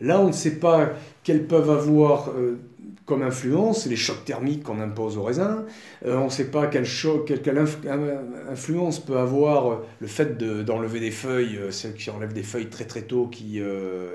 Là, 0.00 0.20
on 0.20 0.28
ne 0.28 0.32
sait 0.32 0.56
pas 0.56 0.90
quels 1.22 1.46
peuvent 1.46 1.70
avoir, 1.70 2.30
euh, 2.30 2.58
comme 3.06 3.22
influence 3.22 3.86
les 3.86 3.96
chocs 3.96 4.24
thermiques 4.24 4.62
qu'on 4.62 4.80
impose 4.80 5.18
aux 5.18 5.22
raisins. 5.22 5.64
Euh, 6.06 6.16
on 6.16 6.26
ne 6.26 6.30
sait 6.30 6.50
pas 6.50 6.66
quel 6.66 6.84
choc, 6.84 7.32
quelle, 7.42 7.64
influence 8.50 8.98
peut 8.98 9.18
avoir 9.18 9.80
le 10.00 10.06
fait 10.06 10.38
d'enlever 10.38 11.00
des 11.00 11.10
feuilles, 11.10 11.58
celles 11.70 11.94
qui 11.94 12.10
enlèvent 12.10 12.32
des 12.32 12.42
feuilles 12.42 12.70
très 12.70 12.84
très 12.84 13.02
tôt, 13.02 13.26
qui 13.26 13.60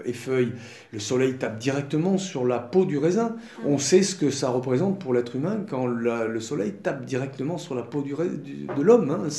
effeuillent. 0.06 0.54
Le 0.92 1.00
soleil 1.00 1.36
tape 1.36 1.60
directement 1.60 2.18
sur 2.18 2.46
la 2.46 2.60
peau 2.60 2.86
du 2.86 2.98
raisin. 2.98 3.36
Mm. 3.64 3.68
On 3.68 3.78
sait 3.78 4.02
ce 4.02 4.16
que 4.16 4.32
ça 4.32 4.50
représente 4.50 5.00
pour 5.00 5.14
l'être 5.14 5.36
humain 5.36 5.64
quand 5.70 5.86
le 5.86 6.40
soleil 6.40 6.74
tape 6.74 7.06
directement 7.06 7.58
sur 7.58 7.76
la 7.76 7.84
peau 7.84 8.02
du, 8.02 8.14
de 8.14 8.82
l'homme. 8.82 9.12
Hein. 9.12 9.30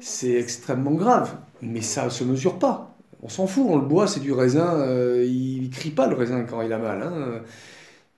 C'est 0.00 0.32
extrêmement 0.32 0.94
grave, 0.94 1.36
mais 1.62 1.82
ça 1.82 2.06
ne 2.06 2.10
se 2.10 2.24
mesure 2.24 2.58
pas 2.58 2.94
on 3.22 3.28
s'en 3.28 3.46
fout, 3.46 3.66
on 3.68 3.76
le 3.76 3.86
boit, 3.86 4.06
c'est 4.06 4.20
du 4.20 4.32
raisin, 4.32 4.74
euh, 4.76 5.24
il, 5.26 5.64
ne 5.64 5.68
crie 5.68 5.90
pas 5.90 6.06
le 6.06 6.14
raisin 6.14 6.44
quand 6.44 6.62
il 6.62 6.72
a 6.72 6.78
mal. 6.78 7.02
Hein. 7.02 7.42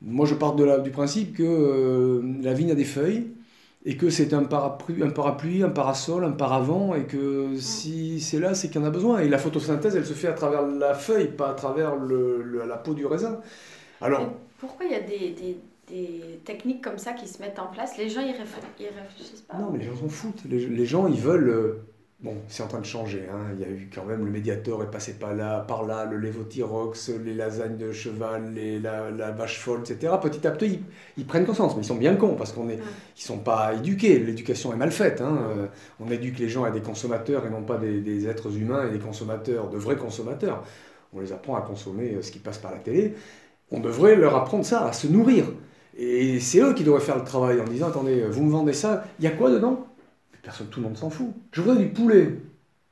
Moi 0.03 0.27
je 0.27 0.35
pars 0.35 0.55
de 0.55 0.83
du 0.83 0.91
principe 0.91 1.37
que 1.37 1.43
euh, 1.43 2.23
la 2.43 2.55
vigne 2.55 2.71
a 2.71 2.75
des 2.75 2.85
feuilles 2.85 3.29
et 3.85 3.97
que 3.97 4.11
c'est 4.11 4.35
un 4.35 4.45
parapluie, 4.45 5.03
un 5.03 5.11
parapluie, 5.11 5.63
un 5.63 5.71
parasol, 5.71 6.25
un 6.25 6.33
paravent 6.33 6.95
et 6.95 7.05
que 7.05 7.57
si 7.57 8.21
c'est 8.21 8.39
là, 8.39 8.55
c'est 8.55 8.69
qu'il 8.69 8.81
y 8.81 8.85
en 8.85 8.87
a 8.87 8.91
besoin. 8.91 9.21
Et 9.21 9.29
la 9.29 9.39
photosynthèse, 9.39 9.97
elle 9.97 10.07
se 10.07 10.13
fait 10.13 10.29
à 10.29 10.33
travers 10.33 10.67
la 10.67 10.95
feuille, 10.95 11.29
pas 11.29 11.51
à 11.51 11.55
travers 11.55 11.95
la 11.97 12.77
peau 12.77 12.93
du 12.93 13.07
raisin. 13.07 13.41
Alors, 14.03 14.33
pourquoi 14.59 14.85
il 14.87 14.93
y 14.93 14.95
a 14.95 15.01
des, 15.01 15.57
techniques 16.45 16.83
comme 16.83 16.99
ça 16.99 17.13
qui 17.13 17.27
se 17.27 17.41
mettent 17.41 17.59
en 17.59 17.67
place? 17.69 17.97
Les 17.97 18.09
gens, 18.09 18.21
ils, 18.21 18.33
réfléchissent 18.33 19.45
pas 19.49 19.57
Non, 19.57 19.71
mais 19.73 19.79
les 19.79 19.87
gens 19.87 19.97
s'en 19.97 20.09
foutent. 20.09 20.45
Les, 20.49 20.67
les, 20.67 20.87
gens, 20.87 21.09
ils 21.09 21.21
veulent 21.21 21.49
euh, 21.49 21.83
Bon, 22.23 22.37
c'est 22.49 22.63
en 22.63 22.67
train 22.67 22.81
de 22.81 22.85
changer. 22.85 23.25
Hein. 23.33 23.55
Il 23.55 23.61
y 23.61 23.65
a 23.65 23.69
eu 23.69 23.89
quand 23.95 24.05
même 24.05 24.27
le 24.27 24.31
médiator 24.31 24.83
est 24.83 24.91
passé 24.91 25.15
par 25.15 25.35
là, 25.35 25.61
par 25.61 25.87
là, 25.87 26.05
le 26.05 26.19
lévothyrox, 26.19 27.09
les 27.25 27.33
lasagnes 27.33 27.79
de 27.79 27.93
cheval, 27.93 28.53
les, 28.53 28.79
la, 28.79 29.31
vache 29.31 29.59
folle, 29.59 29.81
etc. 29.81 30.13
Petit 30.21 30.47
à 30.47 30.51
petit, 30.51 30.81
ils, 31.17 31.25
prennent 31.25 31.47
conscience, 31.47 31.75
mais 31.77 31.83
ils 31.83 31.87
sont 31.87 31.95
bien 31.95 32.17
cons 32.17 32.35
parce 32.35 32.53
qu'on 32.53 32.69
est, 32.69 32.79
ils 33.17 33.23
sont 33.23 33.39
pas 33.39 33.73
éduqués. 33.73 34.19
L'éducation 34.19 34.71
est 34.75 34.77
mal 34.77 34.91
faite. 34.91 35.23
Hein. 35.23 35.39
Euh, 35.57 35.67
on 35.99 36.11
éduque 36.11 36.39
les 36.39 36.51
gens 36.51 36.65
à 36.65 36.71
des 36.71 36.83
consommateurs 36.83 37.47
et 37.47 37.51
non 37.51 37.63
pas 37.63 37.79
des, 37.79 38.03
des, 38.03 38.29
êtres 38.29 38.55
humains 38.55 38.87
et 38.87 38.91
des 38.91 38.99
consommateurs, 38.99 39.71
de 39.71 39.79
vrais 39.79 39.97
consommateurs. 39.97 40.63
On 41.15 41.21
les 41.21 41.33
apprend 41.33 41.57
à 41.57 41.63
consommer 41.63 42.17
euh, 42.17 42.23
ce 42.23 42.31
qui 42.31 42.39
passe 42.39 42.59
par 42.59 42.73
la 42.73 42.81
télé. 42.81 43.15
On 43.71 43.81
devrait 43.81 44.17
leur 44.17 44.37
apprendre 44.37 44.67
ça, 44.67 44.87
à 44.87 44.93
se 44.93 45.07
nourrir. 45.07 45.47
Et 45.97 46.39
c'est 46.39 46.61
eux 46.61 46.75
qui 46.75 46.85
devraient 46.85 47.01
faire 47.01 47.17
le 47.17 47.25
travail 47.25 47.61
en 47.61 47.65
disant 47.65 47.89
attendez, 47.89 48.25
vous 48.31 48.43
me 48.43 48.51
vendez 48.51 48.75
ça, 48.75 49.05
il 49.19 49.25
y 49.25 49.29
a 49.29 49.31
quoi 49.31 49.51
dedans? 49.51 49.87
Personne, 50.42 50.68
tout 50.68 50.81
le 50.81 50.87
monde 50.87 50.96
s'en 50.96 51.11
fout. 51.11 51.29
Je 51.53 51.61
voudrais 51.61 51.83
du 51.83 51.90
poulet. 51.90 52.37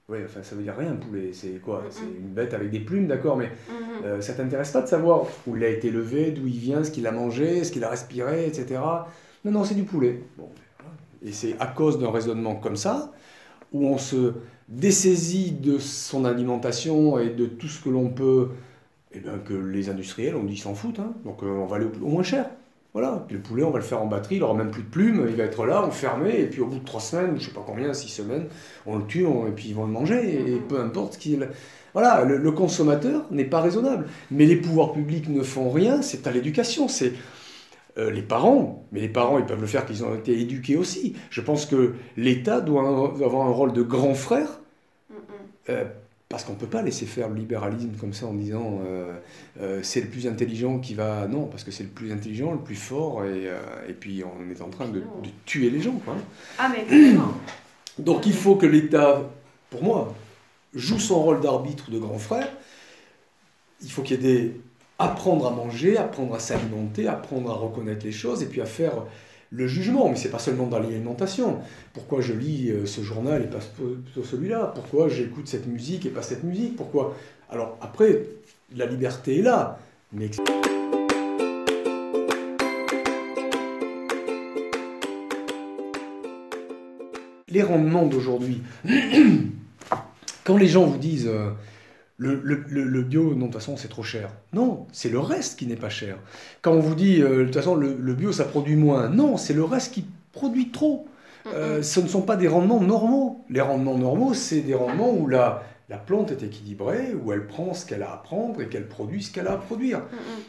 Oui, 0.08 0.18
enfin, 0.24 0.42
ça 0.42 0.54
veut 0.56 0.62
dire 0.62 0.74
rien, 0.76 0.94
poulet. 0.94 1.32
C'est 1.32 1.60
quoi? 1.60 1.84
C'est 1.90 2.02
une 2.02 2.32
bête 2.32 2.54
avec 2.54 2.70
des 2.70 2.80
plumes, 2.80 3.06
d'accord, 3.06 3.36
mais 3.36 3.50
euh, 4.04 4.20
ça 4.20 4.32
t'intéresse 4.32 4.70
pas 4.70 4.80
de 4.80 4.86
savoir 4.86 5.24
où 5.46 5.56
il 5.56 5.64
a 5.64 5.68
été 5.68 5.90
levé, 5.90 6.30
d'où 6.30 6.46
il 6.46 6.58
vient, 6.58 6.82
ce 6.82 6.90
qu'il 6.90 7.06
a 7.06 7.12
mangé, 7.12 7.62
ce 7.64 7.72
qu'il 7.72 7.84
a 7.84 7.90
respiré, 7.90 8.46
etc. 8.46 8.80
Non, 9.44 9.52
non, 9.52 9.64
c'est 9.64 9.74
du 9.74 9.84
poulet. 9.84 10.22
Bon, 10.38 10.48
et 11.22 11.32
c'est 11.32 11.56
à 11.58 11.66
cause 11.66 11.98
d'un 11.98 12.10
raisonnement 12.10 12.54
comme 12.54 12.76
ça, 12.76 13.12
où 13.72 13.86
on 13.86 13.98
se 13.98 14.34
dessaisit 14.68 15.52
de 15.52 15.78
son 15.78 16.24
alimentation 16.24 17.18
et 17.18 17.30
de 17.30 17.46
tout 17.46 17.68
ce 17.68 17.82
que 17.82 17.88
l'on 17.88 18.08
peut, 18.10 18.50
et 19.12 19.18
eh 19.18 19.20
bien 19.20 19.38
que 19.38 19.54
les 19.54 19.88
industriels, 19.88 20.36
on 20.36 20.44
dit, 20.44 20.56
s'en 20.56 20.74
foutent. 20.74 21.00
Hein. 21.00 21.14
Donc 21.24 21.42
euh, 21.42 21.46
on 21.46 21.66
va 21.66 21.76
aller 21.76 21.86
au 22.02 22.08
moins 22.08 22.22
cher. 22.22 22.48
Voilà, 22.94 23.24
puis 23.26 23.36
le 23.36 23.42
poulet, 23.42 23.62
on 23.64 23.70
va 23.70 23.78
le 23.78 23.84
faire 23.84 24.02
en 24.02 24.06
batterie, 24.06 24.36
il 24.36 24.40
n'aura 24.40 24.54
même 24.54 24.70
plus 24.70 24.82
de 24.82 24.88
plumes, 24.88 25.26
il 25.28 25.36
va 25.36 25.44
être 25.44 25.66
là, 25.66 25.84
enfermé, 25.84 26.40
et 26.40 26.46
puis 26.46 26.60
au 26.60 26.66
bout 26.66 26.78
de 26.78 26.84
trois 26.84 27.00
semaines, 27.00 27.32
je 27.32 27.34
ne 27.34 27.40
sais 27.40 27.50
pas 27.50 27.62
combien, 27.64 27.92
six 27.92 28.08
semaines, 28.08 28.46
on 28.86 28.96
le 28.96 29.04
tue, 29.04 29.24
et 29.24 29.52
puis 29.54 29.68
ils 29.68 29.74
vont 29.74 29.84
le 29.84 29.92
manger, 29.92 30.34
et, 30.34 30.56
mm-hmm. 30.56 30.66
peu 30.68 30.80
importe 30.80 31.14
ce 31.14 31.18
qu'il... 31.18 31.48
Voilà, 31.94 32.24
le, 32.24 32.52
consommateur 32.52 33.24
n'est 33.30 33.44
pas 33.44 33.60
raisonnable. 33.60 34.06
Mais 34.30 34.46
les 34.46 34.56
pouvoirs 34.56 34.92
publics 34.92 35.28
ne 35.28 35.42
font 35.42 35.70
rien, 35.70 36.02
c'est 36.02 36.26
à 36.26 36.30
l'éducation, 36.30 36.86
c'est 36.86 37.12
euh, 37.98 38.10
les 38.10 38.22
parents, 38.22 38.86
mais 38.92 39.00
les 39.00 39.08
parents, 39.08 39.38
ils 39.38 39.46
peuvent 39.46 39.60
le 39.60 39.66
faire 39.66 39.84
qu'ils 39.86 40.04
ont 40.04 40.14
été 40.14 40.38
éduqués 40.38 40.76
aussi. 40.76 41.16
Je 41.30 41.40
pense 41.40 41.66
que 41.66 41.94
l'État 42.16 42.60
doit 42.60 42.82
avoir 42.82 43.46
un 43.46 43.50
rôle 43.50 43.72
de 43.72 43.82
grand 43.82 44.14
frère, 44.14 44.60
euh, 45.68 45.84
parce 46.28 46.44
qu'on 46.44 46.52
ne 46.52 46.58
peut 46.58 46.66
pas 46.66 46.82
laisser 46.82 47.06
faire 47.06 47.28
le 47.28 47.36
libéralisme 47.36 47.92
comme 47.98 48.12
ça 48.12 48.26
en 48.26 48.34
disant 48.34 48.80
euh, 48.84 49.14
euh, 49.60 49.80
c'est 49.82 50.02
le 50.02 50.08
plus 50.08 50.26
intelligent 50.26 50.78
qui 50.78 50.94
va. 50.94 51.26
Non, 51.26 51.46
parce 51.46 51.64
que 51.64 51.70
c'est 51.70 51.84
le 51.84 51.88
plus 51.88 52.12
intelligent, 52.12 52.52
le 52.52 52.58
plus 52.58 52.76
fort, 52.76 53.24
et, 53.24 53.48
euh, 53.48 53.58
et 53.88 53.94
puis 53.94 54.22
on 54.24 54.50
est 54.50 54.60
en 54.60 54.68
train 54.68 54.88
de, 54.88 55.02
tuer 55.46 55.70
les 55.70 55.80
gens. 55.80 55.98
Quoi. 56.04 56.16
Ah, 56.58 56.70
mais 56.70 56.84
Donc 57.98 58.26
il 58.26 58.34
faut 58.34 58.56
que 58.56 58.66
l'État, 58.66 59.22
pour 59.70 59.82
moi, 59.82 60.14
joue 60.74 60.98
son 60.98 61.22
rôle 61.22 61.40
d'arbitre 61.40 61.90
de 61.90 61.98
grand 61.98 62.18
frère. 62.18 62.48
Il 63.82 63.90
faut 63.90 64.02
qu'il 64.02 64.22
y 64.22 64.26
ait 64.26 64.32
des. 64.34 64.60
apprendre 64.98 65.46
à 65.46 65.50
manger, 65.50 65.96
apprendre 65.96 66.34
à 66.34 66.40
s'alimenter, 66.40 67.08
apprendre 67.08 67.50
à 67.50 67.54
reconnaître 67.54 68.04
les 68.04 68.12
choses, 68.12 68.42
et 68.42 68.46
puis 68.46 68.60
à 68.60 68.66
faire 68.66 69.04
le 69.50 69.66
jugement, 69.66 70.08
mais 70.08 70.16
c'est 70.16 70.30
pas 70.30 70.38
seulement 70.38 70.66
dans 70.66 70.78
l'alimentation. 70.78 71.58
Pourquoi 71.94 72.20
je 72.20 72.34
lis 72.34 72.70
euh, 72.70 72.86
ce 72.86 73.00
journal 73.00 73.42
et 73.42 73.46
pas 73.46 73.60
celui-là? 74.22 74.72
Pourquoi 74.74 75.08
j'écoute 75.08 75.48
cette 75.48 75.66
musique 75.66 76.06
et 76.06 76.10
pas 76.10 76.22
cette 76.22 76.44
musique? 76.44 76.76
Pourquoi? 76.76 77.16
Alors 77.50 77.78
après, 77.80 78.24
la 78.76 78.86
liberté 78.86 79.38
est 79.38 79.42
là, 79.42 79.78
mais 80.12 80.30
les 87.48 87.62
rendements 87.62 88.06
d'aujourd'hui, 88.06 88.60
quand 90.44 90.56
les 90.56 90.68
gens 90.68 90.84
vous 90.84 90.98
disent 90.98 91.26
euh, 91.26 91.50
le, 92.18 93.02
bio, 93.02 93.34
non, 93.34 93.36
de 93.36 93.42
toute 93.44 93.54
façon, 93.54 93.76
c'est 93.76 93.88
trop 93.88 94.02
cher. 94.02 94.30
Non, 94.52 94.86
c'est 94.92 95.08
le 95.08 95.20
reste 95.20 95.58
qui 95.58 95.66
n'est 95.66 95.76
pas 95.76 95.88
cher. 95.88 96.18
Quand 96.62 96.72
on 96.72 96.80
vous 96.80 96.94
dit, 96.94 97.22
euh, 97.22 97.40
de 97.40 97.44
toute 97.44 97.54
façon, 97.54 97.76
le, 97.76 98.14
bio, 98.14 98.32
ça 98.32 98.44
produit 98.44 98.76
moins. 98.76 99.08
Non, 99.08 99.36
c'est 99.36 99.54
le 99.54 99.64
reste 99.64 99.94
qui 99.94 100.04
produit 100.32 100.70
trop. 100.70 101.06
Euh, 101.54 101.82
ce 101.82 102.00
ne 102.00 102.08
sont 102.08 102.22
pas 102.22 102.36
des 102.36 102.48
rendements 102.48 102.80
normaux. 102.80 103.44
Les 103.48 103.60
rendements 103.60 103.96
normaux, 103.96 104.34
c'est 104.34 104.60
des 104.60 104.74
rendements 104.74 105.12
où 105.12 105.28
la, 105.28 105.62
la 105.88 105.96
plante 105.96 106.30
est 106.32 106.42
équilibrée, 106.42 107.14
où 107.14 107.32
elle 107.32 107.46
prend 107.46 107.72
ce 107.72 107.86
qu'elle 107.86 108.02
a 108.02 108.12
à 108.12 108.16
prendre 108.16 108.60
et 108.60 108.68
qu'elle 108.68 108.88
produit 108.88 109.22
ce 109.22 109.32
qu'elle 109.32 109.46
a 109.46 109.52
à 109.52 109.56
produire. 109.56 110.02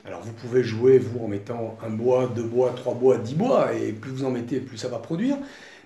Alors 0.05 0.21
vous 0.21 0.33
pouvez 0.33 0.63
jouer, 0.63 0.97
vous, 0.97 1.23
en 1.23 1.27
mettant 1.27 1.77
un 1.85 1.91
bois, 1.91 2.29
deux 2.35 2.43
bois, 2.43 2.73
trois 2.75 2.95
bois, 2.95 3.17
dix 3.17 3.35
bois, 3.35 3.73
et 3.73 3.93
plus 3.93 4.11
vous 4.11 4.25
en 4.25 4.31
mettez, 4.31 4.59
plus 4.59 4.77
ça 4.77 4.89
va 4.89 4.97
produire 4.97 5.37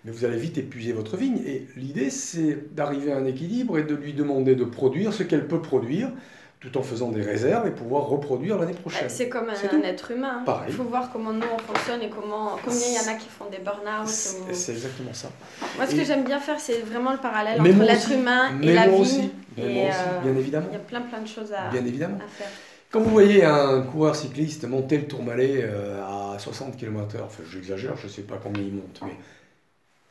mais 0.06 0.12
vous 0.12 0.26
allez 0.26 0.38
vite 0.38 0.58
épuiser 0.58 0.92
votre 0.92 1.18
vigne. 1.18 1.39
Et 1.46 1.68
l'idée, 1.76 2.10
c'est 2.10 2.74
d'arriver 2.74 3.12
à 3.12 3.18
un 3.18 3.26
équilibre 3.26 3.78
et 3.78 3.84
de 3.84 3.96
lui 3.96 4.13
demander 4.13 4.56
de 4.56 4.66
produire 4.66 5.13
ce 5.13 5.24
qu'elle 5.24 5.48
peut 5.48 5.62
produire, 5.62 6.12
tout 6.60 6.78
en 6.78 6.82
faisant 6.82 7.10
des 7.10 7.22
réserves 7.22 7.68
et 7.68 7.72
pouvoir 7.72 8.08
reproduire 8.08 8.58
l'année 8.58 8.74
prochaine. 8.74 9.10
C'est 9.10 9.30
comme 9.30 9.50
un, 9.50 9.82
être 9.84 10.12
humain. 10.12 10.44
Hein. 10.48 10.62
Il 10.68 10.74
faut 10.74 10.84
voir 10.84 11.10
comment 11.12 11.34
nous 11.34 11.48
on 11.54 11.58
fonctionne 11.58 12.02
et 12.02 12.10
comment, 12.10 12.58
combien 12.63 12.88
il 12.88 12.96
y 12.96 13.00
en 13.00 13.13
a 13.13 13.18
qui 13.18 13.28
font 13.28 13.46
des 13.50 13.60
burn-out. 13.60 14.08
C'est 14.08 14.72
exactement 14.72 15.13
ça. 15.13 15.30
Moi, 15.78 15.88
ce 15.88 15.96
que 15.96 16.04
j'aime 16.04 16.24
bien 16.24 16.39
faire, 16.39 16.60
c'est 16.60 16.80
vraiment 16.80 17.12
le 17.12 17.20
parallèle 17.20 17.60
entre 17.60 17.84
l'être 17.84 18.12
humain 18.12 18.62
et 18.62 18.74
la 18.74 18.88
vigne. 18.88 19.30
et, 19.58 19.88
euh, 19.88 20.20
bien 20.24 20.36
évidemment. 20.36 20.68
Il 20.72 20.74
y 20.74 20.78
a 20.78 20.80
plein 20.80 21.02
plein 21.02 21.22
de 21.22 21.28
choses 21.28 21.54
à, 21.54 21.70
bien 21.70 21.86
évidemment. 21.86 22.18
faire. 22.30 22.48
Quand 22.92 23.02
vous 23.02 23.10
voyez 23.10 23.44
un 23.44 23.82
coureur 23.82 24.16
cycliste 24.16 24.66
monter 24.66 25.00
le 25.00 25.08
Tourmalet 25.08 25.62
euh, 25.63 26.34
à 26.36 26.38
60 26.38 26.78
km/h, 26.78 27.24
enfin 27.26 27.44
j'exagère, 27.52 27.98
je 27.98 28.06
ne 28.06 28.12
sais 28.12 28.22
pas 28.22 28.39
combien 28.42 28.62
il 28.62 28.74
monte, 28.74 29.02
mais 29.04 29.18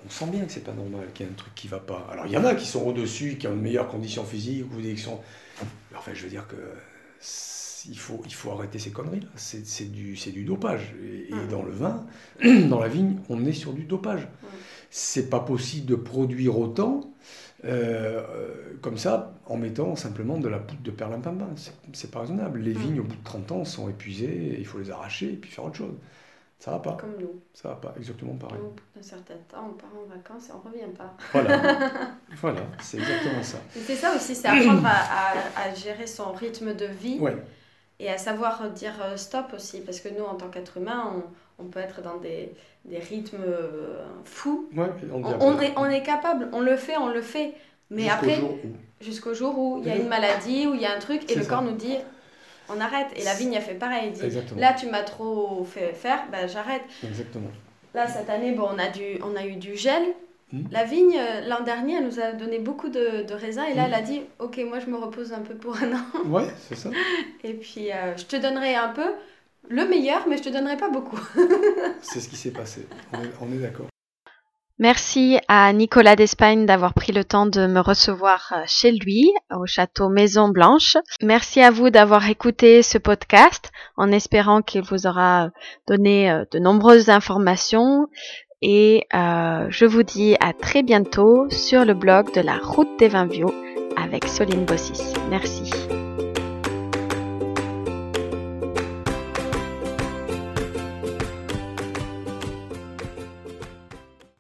on 0.07 0.11
sent 0.11 0.27
bien 0.27 0.45
que 0.45 0.53
c'est 0.53 0.65
pas 0.65 0.73
normal, 0.73 1.09
qu'il 1.15 1.27
y 1.27 1.29
a 1.29 1.33
un 1.33 1.35
truc 1.35 1.55
qui 1.55 1.69
va 1.69 1.79
pas. 1.79 2.09
Alors 2.11 2.27
il 2.27 2.33
y 2.33 2.37
en 2.37 2.45
a 2.45 2.55
qui 2.55 2.67
sont 2.67 2.83
au-dessus, 2.83 3.37
qui 3.39 3.47
ont 3.47 3.55
de 3.55 3.61
meilleures 3.61 3.89
conditions 3.89 4.25
physiques, 4.25 4.67
ou 4.77 4.81
des 4.81 4.95
qui 4.95 5.01
sont. 5.01 5.21
Enfin, 5.95 6.13
je 6.15 6.23
veux 6.25 6.31
dire 6.31 6.47
que 6.49 6.57
il 7.89 7.99
faut, 7.99 8.23
il 8.27 8.35
faut 8.35 8.51
arrêter 8.51 8.79
ces 8.79 8.91
conneries-là. 8.91 9.29
C'est 9.37 9.91
du, 9.91 10.15
du 10.15 10.45
dopage. 10.45 10.95
Et, 11.03 11.35
mmh. 11.35 11.49
dans 11.49 11.63
le 11.63 11.73
vin, 11.73 12.07
dans 12.69 12.81
la 12.81 12.89
vigne, 12.89 13.19
on 13.29 13.45
est 13.45 13.53
sur 13.53 13.73
du 13.73 13.85
dopage. 13.85 14.23
Mmh. 14.23 14.47
C'est 14.91 15.31
pas 15.31 15.41
possible 15.41 15.87
de 15.87 15.95
produire 15.95 16.59
autant 16.59 17.01
euh, 17.65 18.23
comme 18.81 18.99
ça 18.99 19.35
en 19.47 19.57
mettant 19.57 19.97
simplement 19.97 20.39
de 20.39 20.49
la 20.49 20.59
poudre 20.59 20.83
de 20.83 20.91
perlimpinpin. 20.91 21.49
C'est 21.93 22.11
pas 22.11 22.21
raisonnable. 22.21 22.61
Les 22.61 22.75
mmh. 22.75 22.79
vignes, 22.79 23.01
au 23.01 23.05
bout 23.05 23.17
de 23.17 23.25
30 23.25 23.53
ans, 23.53 23.65
sont 23.65 23.89
épuisées, 23.89 24.57
il 24.59 24.67
faut 24.67 24.79
les 24.79 24.91
arracher 24.91 25.33
et 25.33 25.37
puis 25.37 25.51
faire 25.51 25.65
autre 25.65 25.77
chose. 25.77 25.95
Ça 26.63 26.71
va 26.71 26.79
pas. 26.79 26.93
Comme 26.93 27.17
nous. 27.19 27.43
Ça 27.55 27.71
va 27.71 27.75
pas, 27.75 27.93
exactement 27.97 28.35
pareil. 28.37 28.61
Bout 28.61 28.77
d'un 28.95 29.03
certain 29.03 29.35
temps, 29.49 29.69
on 29.69 29.73
part 29.73 29.91
en 30.01 30.07
vacances 30.15 30.49
et 30.49 30.53
on 30.53 30.61
revient 30.61 30.95
pas. 30.97 31.13
Voilà, 31.33 31.61
voilà 32.41 32.61
c'est 32.81 32.99
exactement 32.99 33.43
ça. 33.43 33.59
C'est 33.73 33.97
ça 33.97 34.15
aussi, 34.15 34.37
c'est 34.37 34.47
apprendre 34.47 34.87
à, 34.87 35.61
à, 35.61 35.75
gérer 35.75 36.07
son 36.07 36.31
rythme 36.31 36.73
de 36.75 36.87
vie 36.87 37.19
et 37.99 38.09
à 38.09 38.17
savoir 38.17 38.71
dire 38.71 38.95
euh, 39.03 39.17
stop 39.17 39.47
aussi. 39.57 39.81
Parce 39.81 39.99
que 39.99 40.09
nous, 40.09 40.23
en 40.23 40.37
tant 40.37 40.51
qu'être 40.51 40.77
humain, 40.77 41.25
on, 41.59 41.65
on, 41.65 41.67
peut 41.67 41.81
être 41.81 42.01
dans 42.01 42.19
des, 42.19 42.55
des 42.85 43.01
rythmes 43.01 43.43
euh, 43.45 44.05
fous. 44.25 44.69
Ouais, 44.77 44.87
on, 45.13 45.21
on, 45.25 45.61
est, 45.61 45.73
on 45.77 45.87
est 45.87 46.05
capable, 46.05 46.49
on 46.53 46.61
le 46.61 46.77
fait, 46.77 46.97
on 46.97 47.09
le 47.09 47.23
fait. 47.23 47.55
Mais 47.91 48.09
après, 48.09 48.41
jusqu'au 49.01 49.35
jour 49.35 49.59
où 49.59 49.81
il 49.83 49.89
y 49.89 49.91
a 49.91 49.97
une 49.97 50.07
maladie, 50.07 50.69
où 50.69 50.75
il 50.75 50.81
y 50.81 50.87
a 50.87 50.95
un 50.95 51.01
truc, 51.01 51.29
et 51.29 51.35
le 51.35 51.45
corps 51.45 51.63
nous 51.63 51.73
dit 51.73 51.97
on 52.77 52.81
arrête. 52.81 53.09
Et 53.17 53.25
la 53.25 53.35
vigne 53.35 53.57
a 53.57 53.61
fait 53.61 53.75
pareil. 53.75 54.11
dit, 54.11 54.21
là, 54.57 54.73
tu 54.73 54.87
m'as 54.87 55.03
trop 55.03 55.65
fait 55.65 55.93
faire, 55.93 56.25
ben, 56.31 56.49
j'arrête. 56.49 56.83
Exactement. 57.05 57.51
Là, 57.95 58.07
cette 58.07 58.31
année, 58.31 58.53
bon, 58.53 58.69
on, 58.73 58.79
a 58.79 58.89
du, 58.89 59.19
on 59.23 59.37
a 59.37 59.47
eu 59.47 59.57
du 59.57 59.77
gel. 59.77 60.03
Hmm. 60.53 60.65
La 60.71 60.85
vigne, 60.85 61.17
euh, 61.19 61.49
l'an 61.49 61.63
dernier, 61.63 61.97
elle 61.97 62.05
nous 62.05 62.21
a 62.21 62.33
donné 62.33 62.59
beaucoup 62.59 62.89
de, 62.89 63.23
de 63.23 63.35
raisins. 63.35 63.65
Et 63.71 63.75
là, 63.75 63.85
elle 63.87 63.95
a 63.95 64.03
hmm. 64.03 64.05
dit 64.05 64.23
Ok, 64.39 64.61
moi, 64.67 64.81
je 64.81 64.87
me 64.87 64.97
repose 64.97 65.33
un 65.33 65.41
peu 65.41 65.55
pour 65.55 65.77
un 65.77 65.93
an. 65.93 66.05
Ouais, 66.27 66.47
c'est 66.69 66.77
ça. 66.77 66.91
et 67.45 67.55
puis, 67.55 67.91
euh, 67.93 68.17
je 68.17 68.25
te 68.25 68.37
donnerai 68.37 68.75
un 68.75 68.89
peu. 68.89 69.13
Le 69.69 69.87
meilleur, 69.87 70.27
mais 70.29 70.37
je 70.37 70.43
te 70.43 70.49
donnerai 70.49 70.77
pas 70.77 70.91
beaucoup. 70.91 71.21
C'est 72.03 72.19
ce 72.19 72.29
qui 72.29 72.37
s'est 72.37 72.51
passé. 72.51 72.87
On 73.41 73.53
est, 73.53 73.59
d'accord. 73.59 73.87
Merci 74.79 75.39
à 75.49 75.73
Nicolas 75.73 76.17
d'Espagne 76.17 76.67
d'avoir 76.67 76.95
pris 76.95 77.13
le 77.13 77.25
temps 77.25 77.47
de 77.47 77.67
me 77.67 77.81
recevoir 77.81 78.53
euh, 78.53 78.63
chez 78.67 78.91
lui, 78.91 79.31
au 79.55 79.67
château 79.67 80.09
Maison 80.09 80.49
Blanche. 80.49 80.97
Merci 81.23 81.61
à 81.61 81.71
vous 81.71 81.91
d'avoir 81.91 82.29
écouté 82.29 82.83
ce 82.83 82.99
podcast 82.99 83.71
en 83.97 84.11
espérant 84.11 84.63
qu'il 84.63 84.83
vous 84.83 85.07
aura 85.07 85.51
donné 85.87 86.31
euh, 86.31 86.45
de 86.53 86.59
nombreuses 86.59 87.11
informations. 87.11 88.09
Et 88.63 89.07
euh, 89.15 89.67
je 89.71 89.85
vous 89.85 90.05
dis 90.05 90.37
à 90.41 90.53
très 90.53 90.83
bientôt 90.83 91.49
sur 91.51 91.85
le 91.85 91.95
blog 91.95 92.33
de 92.33 92.41
la 92.41 92.59
route 92.59 92.99
des 92.99 93.09
vins 93.09 93.27
bio 93.27 93.53
avec 93.97 94.27
Soline 94.27 94.65
Bossis. 94.65 95.15
Merci. 95.31 95.71